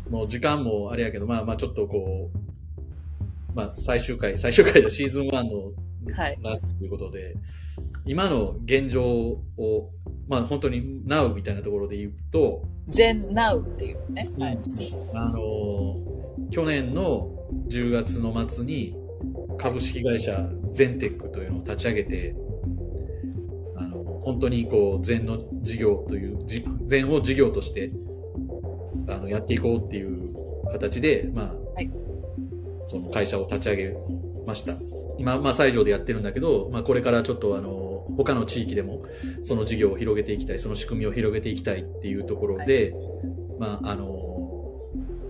[0.10, 5.72] もう時間もあれやけど、まあまあちょっとこう、まあ最終回、最終回で シーズン1の
[6.14, 7.36] はいラストということで、
[8.06, 9.89] 今の現状を、
[10.28, 14.30] まあ本当に Now みたいなところで言うと、全 Now っていうね。
[14.38, 14.60] はい。
[15.14, 15.97] あの、
[16.51, 17.32] 去年の
[17.68, 18.95] 10月の末に
[19.58, 22.36] 株式会社ゼンテックというのを立ち上げて、
[23.76, 27.91] あの、本当にこう、禅の事業という、じ禅を事業として、
[29.08, 30.34] あの、やっていこうっていう
[30.72, 31.89] 形で、まあ、はい
[32.86, 33.97] その会社を立ち上げ
[34.45, 34.76] ました。
[35.18, 39.03] 今、まあ、西条でやってるんだけど、まあ、これからちょっとあの、他の地域でも、
[39.43, 42.93] その事業を広げていきたい、その仕組みを広げていきたいっていうところで、
[43.60, 44.12] まあ、あの、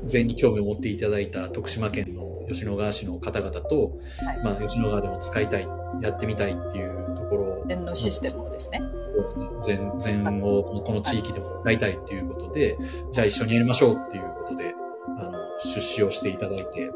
[0.06, 5.68] 全に興味を持っていただいた徳島県の吉野川市の方々と、はいまあ、吉野川でも使いたい、
[6.02, 8.82] やってみたいっていうところのシステムをですね。
[9.16, 9.48] そうですね。
[9.62, 12.78] 全、全をこの地域でも使いたいっていうことで、
[13.12, 14.74] じゃあ一緒にやりましょうっていうことで、
[15.20, 15.32] あの、
[15.64, 16.92] 出資をしていただいて、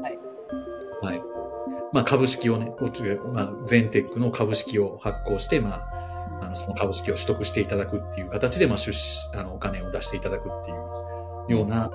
[0.00, 0.18] はい。
[1.02, 1.22] はい。
[1.92, 11.90] まあ、株式をね、こっちで、まあ、ゼンテックの株式を発行して、まあ、あの、その株式を取得していただくっていう形で、まあ、出資、あの、お金を出していただくっていうような、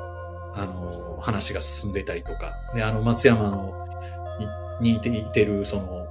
[0.55, 3.87] あの、話が進んでいたりとか、で、あの、松山の
[4.81, 6.07] ににいていてる、その、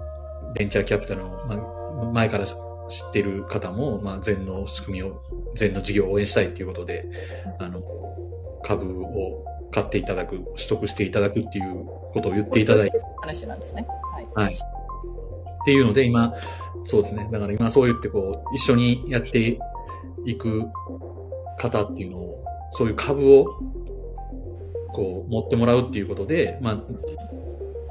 [0.55, 2.45] ベンチャーキャピタルの、まあ、前から
[2.89, 5.22] 知ってる方も、まあ、全の仕組みを、
[5.55, 7.09] 全の事業を応援したいっていうことで、
[7.59, 7.82] あの、
[8.64, 13.86] 株を買っていただく、取得していただくっていうことを言っていただいて、話なんですね。
[14.12, 14.26] はい。
[14.34, 14.55] はい。
[14.55, 14.59] っ
[15.64, 16.34] ていうので、今、
[16.84, 17.28] そうですね。
[17.30, 19.59] だから今そう言ってこう、一緒にやって
[20.24, 20.64] いく
[21.59, 23.45] 方っていうのを、そういう株を、
[24.95, 26.74] こう、持ってもらうっていうことで、まあ、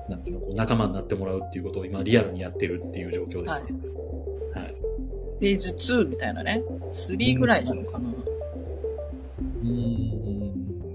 [0.10, 3.80] なんていうの、こう仲間になってもらうっていうことを今リアルにやってるっていう状況ですね。
[3.80, 3.97] はい。
[5.40, 6.64] フェーズ2みたいなね。
[6.92, 8.10] 3ぐらいなのかな。
[8.10, 10.38] うーん。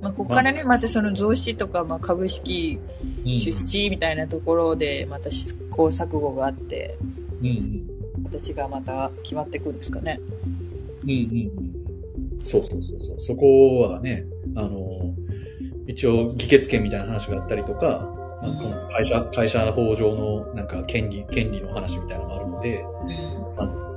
[0.00, 2.78] まあ、ここからね、またその増資とか、まあ、株式
[3.24, 6.98] うん出資みたいなところで、また試行錯誤があって、
[7.40, 7.92] うんうん。
[8.30, 10.20] 形がまた決まっていくんですかね。
[11.04, 11.16] うんうん
[12.36, 12.44] うん。
[12.44, 13.20] そうそうそうそう。
[13.20, 14.24] そこはね、
[14.56, 15.14] あの、
[15.86, 18.08] 一応議決権みたいな話があったりとか、
[18.42, 22.91] まあこの会社、会社法上のなんか権利、権利の話みたいなのがあるので、うん。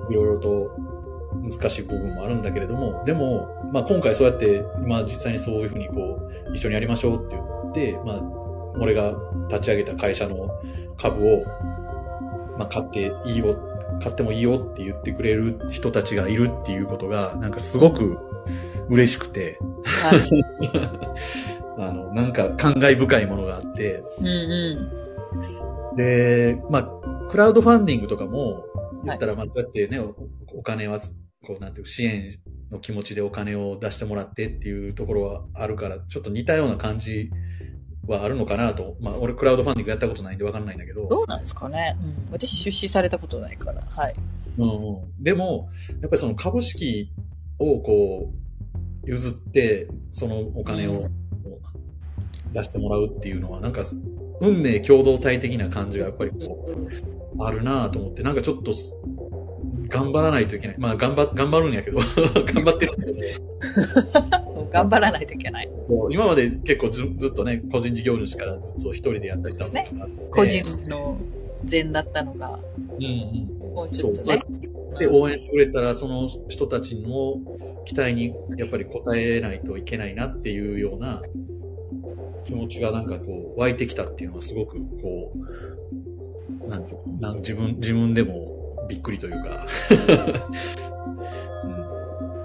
[0.09, 0.71] いろいろと
[1.33, 8.21] 難しい部分もあるんだけれども、でも、まあ今回そうやって、今実際にそういうふうにこう、一緒にやりましょうって言って、まあ、
[8.79, 9.15] 俺が
[9.49, 10.49] 立ち上げた会社の
[10.97, 11.43] 株を、
[12.57, 13.55] まあ買っていいよ、
[14.01, 18.17] 買ってもいいよって言ってくれる人たちがいるっていうことが、なんかすごく
[18.89, 20.29] 嬉しくて、はい。
[21.77, 25.05] あの、なんか感慨深いものがあって、うんう
[25.95, 28.65] で、まあ、クラウドファンディングとかも、
[29.05, 30.15] 言ったら、まあ、そうやってね、お
[30.53, 30.99] お金は、
[31.45, 32.31] こう、なんていう、支援
[32.71, 37.29] の気持ちでお金を出してもらってっていうところはあるから、ちょっと似たような感じ
[38.07, 38.97] はあるのかなと。
[38.99, 41.09] まあ、俺、クラウドファンディングやったことないんでわかんないんだけどん。。
[41.09, 41.97] どうなんですかね。
[42.27, 42.33] うん。
[42.33, 43.81] 私出資されたことないから。
[43.81, 44.15] はい。
[44.57, 45.69] うんうん、でも、
[46.01, 47.11] やっぱりその株式
[47.59, 48.33] をこ
[49.05, 51.25] う、譲って、そのお金をうん
[52.55, 53.83] 出してもらうっていうのは、なんか、
[54.39, 58.95] 運命共同体的な感じがやっぱりこう、あるなぁと思って、なんかちょっとす、
[59.88, 60.75] 頑張らないといけない。
[60.77, 61.99] まあ、頑張、頑張るんやけど、
[62.45, 63.39] 頑張ってるんだけ
[64.55, 65.69] もう頑張らないといけない。
[65.89, 71.17] ど、今まで結構ずずっとね、個人事業主からずっと一人でやってきたのがあって個人の
[71.65, 72.59] 善だったのが、
[72.97, 73.73] うんうん。
[73.73, 74.41] もうちょっとね。
[74.99, 77.39] で、応援してくれたら、その人たちの
[77.86, 81.21] 期待にやっぱり応えないといけないなっていうような
[82.45, 85.39] 気持ちがなんかこう湧いてきたっていうのはすごくこう、
[86.68, 89.66] なん自分、自分でもびっくりというか、
[91.63, 91.68] う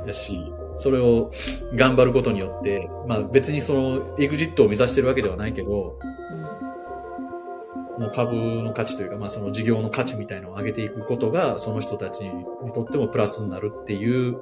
[0.02, 0.06] ん。
[0.06, 0.40] だし、
[0.74, 1.30] それを
[1.74, 5.98] 頑張ることによって、まあ別にそのエグジットを目指してるわけではないけど、
[7.98, 12.44] もう株の価値というか、まあその事業の価値みたいのを上げていくことが、その人たちに
[12.74, 14.38] とってもプラスになるっていう、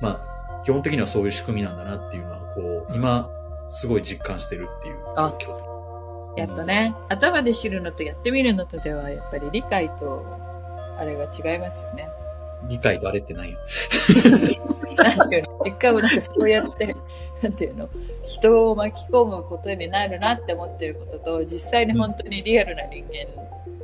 [0.00, 0.24] ま
[0.60, 3.30] あ、基本的にはそういう仕組みなんだなっていうのは、こう、今、
[3.68, 5.67] すごい実感してるっていうあ状況。
[6.38, 10.24] やっぱね、頭で知るのとやってみるのとでは、やっぱり理解と、
[10.96, 12.08] あれが違いますよね。
[12.68, 13.58] 理解とあれってないよ。
[14.96, 16.94] なんていうの、結果をなんかそうやって、
[17.42, 17.88] なんていうの、
[18.24, 23.26] 人を巻き込むことになるなって思ってることと、実際に本当にリアルな人間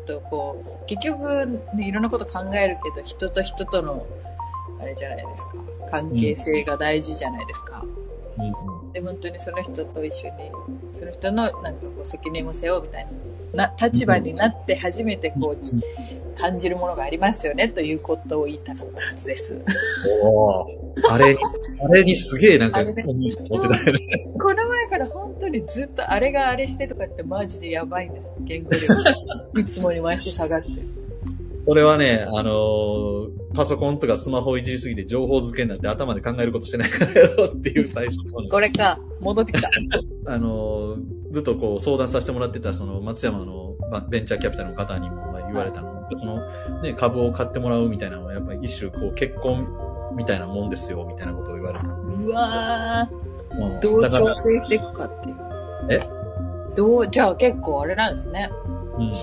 [0.07, 4.07] とこう、結局、ね、いろんなこと考えるけど、人と人との、
[4.80, 5.52] あれじゃないですか、
[5.90, 7.82] 関係性が大事じゃないですか。
[7.82, 8.03] うん
[8.39, 8.93] うん。
[8.93, 10.51] で、本当にその人と一緒に、
[10.93, 13.07] その人のなんかこう責任を背負うみたい
[13.55, 19.62] な、な、立場になって初めてこう、感じるものがありますよね、ということを言いたかったはずです。
[20.22, 21.37] おーあれ、
[21.80, 23.30] あれにすげえなんか、ってたよね。
[24.39, 28.32] この前から本当にずっとあれがあれしてとかってマジでやばいんです。
[28.41, 28.87] 言語力。
[29.61, 31.03] いつもに毎週下がって。
[31.66, 39.70] それはね、あのーパソコンとかスマホをいじりすぎて情報付けになって頭で考えることしてないからやろっていう最初の話これか、戻ってきた。
[40.26, 46.40] あのーずっとこう相談させてもらってたその松山のまあベンチャーキャピタルの方にもまあ言われたのその
[46.80, 49.66] ね、株を買ってもらうみたいなのはやっぱり一種こう結婚
[50.14, 51.84] みたいなもんですよみたいなことを言われた。
[51.86, 53.08] うわ
[53.50, 55.36] うんー、どう調整していくかっていう。
[55.90, 56.00] え？
[56.76, 58.50] どう、じゃあ結構あれなんですね。
[58.98, 59.14] うんあ、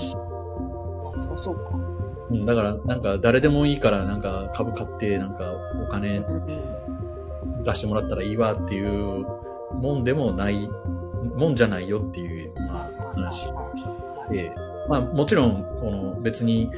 [1.18, 1.91] そうそうか。
[2.32, 7.64] うん、だから、なんか、誰でもいいから、なんか、株買って、なんか、お金うん。
[7.64, 9.26] 出してもらったらいいわっていう
[9.74, 10.70] もんでもない、
[11.36, 13.48] もんじゃないよっていう、まあ、話
[14.32, 14.54] で、
[14.90, 16.72] まあ、もちろん、この、別に、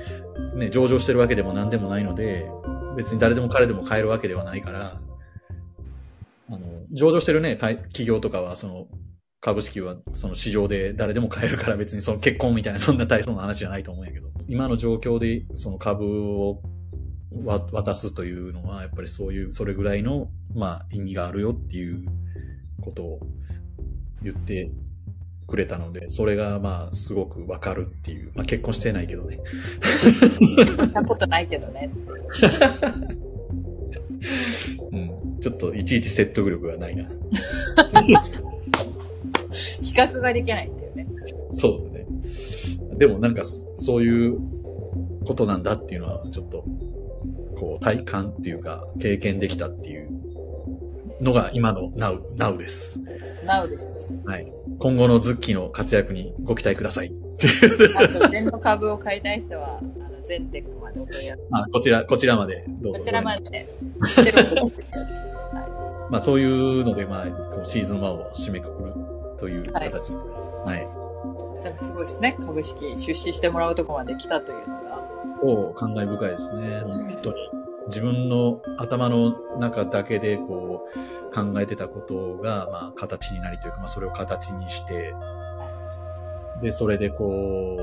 [0.55, 2.49] ね、上場してるわけでも何でもないので、
[2.97, 4.99] 別に誰でも彼でも買えるわけではないから、
[6.49, 6.59] あの、
[6.91, 8.87] 上場してるね、企業とかは、その、
[9.43, 16.61] 株式はその市場で誰でも買えるから別にその結婚みたいなそんな大層な話じゃないと思うんやけど、今の状況でその株を
[17.43, 22.05] わ渡すというのはやっぱりそういう、それぐらいの、まあ意味があるよっていう
[22.81, 23.19] ことを
[24.21, 24.71] 言って
[25.47, 29.39] くれたので、それがまあすごくわかるっていう、まあ結婚してないけどね。
[30.77, 31.89] そんなことないけどね。
[34.91, 35.39] うん。
[35.39, 37.09] ちょっといちいち説得力がないな。
[39.81, 41.07] 比較ができないっていうね。
[41.53, 41.92] そう。
[42.97, 44.37] でもなんかそういう
[45.25, 46.63] ことなんだっていうのはちょっと、
[47.57, 50.09] こう体感っていうか経験できたっていう
[51.21, 52.99] のが今の Now, Now です。
[53.45, 54.15] なおです。
[54.25, 54.51] はい。
[54.79, 57.13] 今後のズッキーの活躍にご期待ください。
[57.95, 62.95] あと、全の株を買いたい人は、あの、全テックまでお問い合わあ、こちら、こちらまでどうぞ。
[62.95, 62.99] せ。
[62.99, 63.41] こちらまで、
[66.09, 68.93] まあそういうので、まあ、こうシーズン1を締めくくる
[69.37, 70.15] という形で。
[70.15, 70.77] はい。
[70.77, 71.02] い。
[71.63, 72.37] でもすごいですね。
[72.39, 75.07] 株式出資してもらうとこまで来たというのが。
[75.41, 76.81] そう、感慨深いですね。
[76.81, 77.35] 本当に。
[77.87, 85.13] 自分の頭の中だけでこう考えてたことが、まあ形になりというか、まあそれを形にして、
[86.61, 87.77] で、それでこ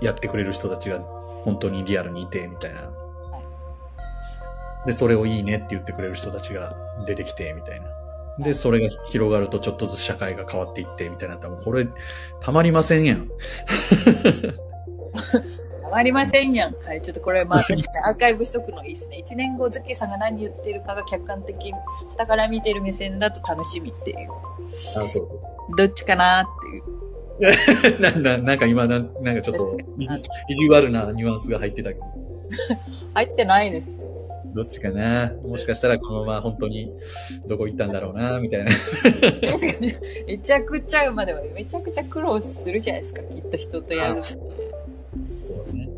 [0.00, 0.98] う、やってくれる人たちが
[1.44, 2.90] 本当にリアルにいて、みたいな。
[4.84, 7.86] で、それをいいねって言ってくれる人たちが出てきて、みたいな。
[8.38, 11.36] で、それが広がるとちょっとずつ社会が変わっていって、みたいな。
[11.36, 11.88] 多分これ、
[12.40, 13.28] たまりませんやん。
[15.82, 16.74] たまりませんやん。
[16.84, 17.02] はい。
[17.02, 19.24] ちょっとこれ、まあ、確かに アーカイブしとくのいいですね。
[19.26, 21.72] 1年後、ズッキーさんが何言ってるかが客観的、
[22.10, 24.16] 傍から見てる目線だと楽しみっていう。
[24.96, 25.28] あ、そう
[25.76, 28.00] どっちかなっていう。
[28.00, 30.08] なんだ、なんか今なん、なんかちょっと、 い
[30.48, 32.04] 意地悪なニュアンスが入ってたけど、
[33.14, 34.05] 入ってないですよ。
[34.56, 35.32] どっちかな？
[35.44, 36.90] もしかしたらこのまま本当に
[37.46, 38.72] どこ行ったんだろうなみたいな。
[40.26, 44.22] めちゃくちゃ、まあでもめちゃくちゃ苦労するじゃないですか、きっと人とやる。
[44.24, 44.34] そ
[45.70, 45.88] うね。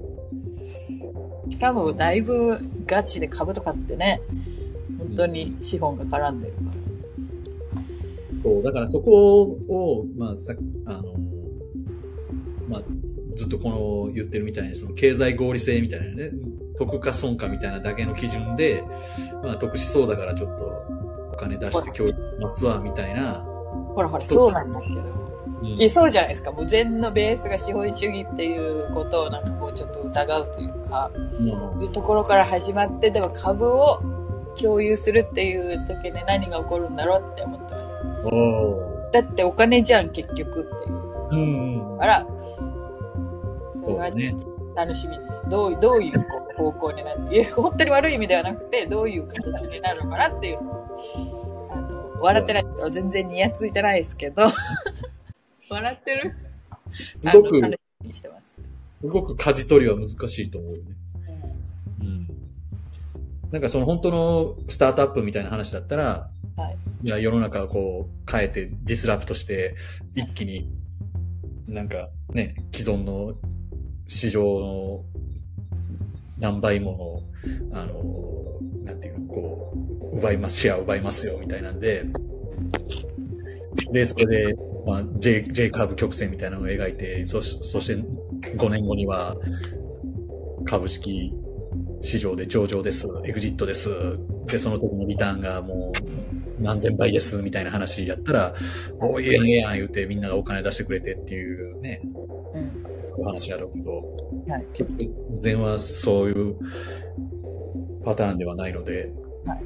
[1.48, 4.20] しかも、だいぶガチで株とかってね、
[4.98, 6.68] 本当に資本が絡んでるから。
[8.42, 10.54] そう、だからそこを、まあさ、
[10.84, 11.14] あの、
[12.68, 12.82] まあ、
[13.34, 13.70] ずっとこ
[14.08, 16.30] の言ってるみたいに、その経済合理性みたいなね、
[16.78, 18.84] 得か損かみたいなだけの基準で、
[19.42, 20.64] まあ得しそうだからちょっと
[21.32, 23.44] お金出して協力しますわ、みたいな。
[23.94, 25.00] ほらほら、そうなんだけど。
[25.02, 25.28] うん
[25.90, 26.52] そうじゃないですか。
[26.52, 31.10] もう禅のベースが資本主義っていうことをなんかこうちょっと疑うというか、
[31.40, 34.00] もいうところから始まって、でも株を
[34.60, 38.00] 共有するっていう時に何が起こるんだろうって思ってます。
[39.12, 40.96] だってお金じゃん、結局っていう。
[40.96, 42.02] ーうんうん。
[42.02, 42.26] あら、
[43.80, 44.34] それはね。
[44.78, 45.42] 楽しみです。
[45.48, 46.18] どうどういう
[46.56, 50.58] 方向になって、 いや、本当に悪い意味ではなくて、どういう形になるのかなっていう
[51.68, 52.90] あの、笑ってないですよ。
[52.90, 54.46] 全然ニヤついてないですけど、
[55.68, 56.36] 笑ってる？
[57.20, 57.78] すごく。
[59.00, 60.96] すごく舵取りは難しいと思うよね。
[62.00, 62.28] うん。
[63.50, 66.76] なんかその本当のスタートアップみたいな話だったら、はい。
[67.02, 69.74] いや、世の中をこう変えてディスラプトして、
[70.14, 70.70] 一気に
[71.66, 73.34] なんかね、既存の
[74.08, 75.04] 市場の
[76.38, 77.22] 何倍も
[77.70, 79.72] の、あの、なんていうの、こ
[80.12, 82.04] う、奪います、シェア奪いますよ、みたいなんで、
[83.92, 84.56] で、それで、
[84.86, 87.96] まあ、J、J カーブ曲線みたいなのを描いて、そし、そして
[88.56, 89.36] 5年後には、
[90.64, 91.34] 株式
[92.00, 93.90] 市場で上場です、エグジットです。
[94.46, 95.92] で、その時のリターンがも
[96.58, 98.54] う何千倍です、みたいな話やったら、
[99.00, 102.00] おいいやん、いいやん、言うてみんながお金出してくれてっていうね、
[103.28, 104.02] 話やろうけど、
[104.48, 106.56] はい結局、禅はそういう
[108.04, 109.12] パターンではないので、
[109.44, 109.62] はい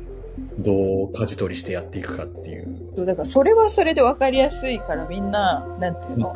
[0.59, 2.93] どう舵取りしてやっていくかっていう。
[2.97, 6.35] そう、だからそれはそれで分かりやすいからみんな、なんていうの、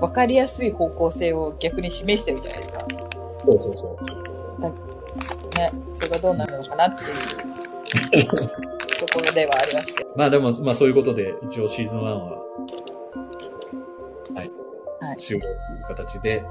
[0.00, 2.86] 分かりやすい方向性を逆に示してるじゃないですか。
[3.46, 4.20] そうそうそう。
[5.56, 8.24] ね、それがどうなるのかなっていう
[9.06, 10.10] ところではありますけど。
[10.16, 12.49] まあでも、まあそういうことで、一応シーズン1は、はい。
[15.10, 16.42] はい終了という形で、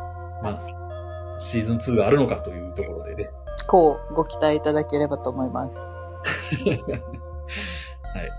[0.43, 3.29] まあ、シーズン2があるのかというところでね。
[3.67, 5.81] こう、ご期待いただければと思います。
[5.83, 5.87] は
[8.21, 8.31] い。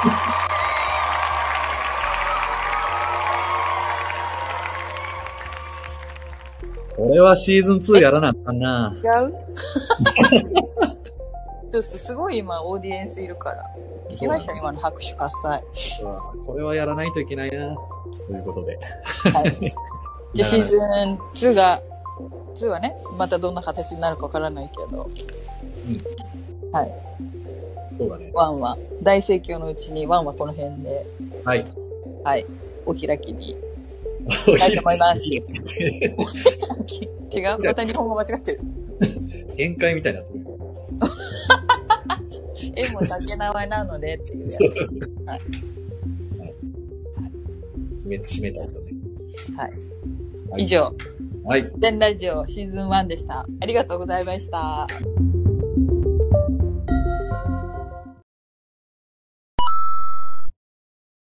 [6.96, 8.94] これはシーズン2やらなあかんな。
[9.02, 9.34] 違う？
[11.72, 13.64] そうそうすごい今、オーディエンスいるから。
[14.10, 15.62] 聞きました今の拍手喝采。
[16.44, 17.76] これはやらないといけないな。
[18.26, 18.78] ということで。
[19.32, 19.74] はい。
[20.34, 20.80] じゃあシーズン
[21.34, 21.80] 2が、
[22.54, 25.08] 2はね、またどんな形になるかわからないけど、
[26.72, 26.92] はい。
[27.98, 28.32] そうだね。
[28.34, 31.06] 1は、大盛況のうちに1はこの辺で、
[31.44, 31.64] はい。
[32.24, 32.46] はい。
[32.86, 33.56] お開きに
[34.28, 35.20] したいと思います。
[37.32, 37.58] 違う？
[37.62, 38.60] また日本語間違ってる。
[39.54, 40.24] 宴会みたいにな
[42.76, 44.58] 絵も竹縄なのでっていうやつ。
[48.26, 48.68] 締め、たね。
[49.56, 49.70] はい。
[50.50, 50.92] はい以上、
[51.44, 51.72] はい。
[51.78, 53.46] 全ラジオシーズン1でした。
[53.60, 54.86] ありがとうございました。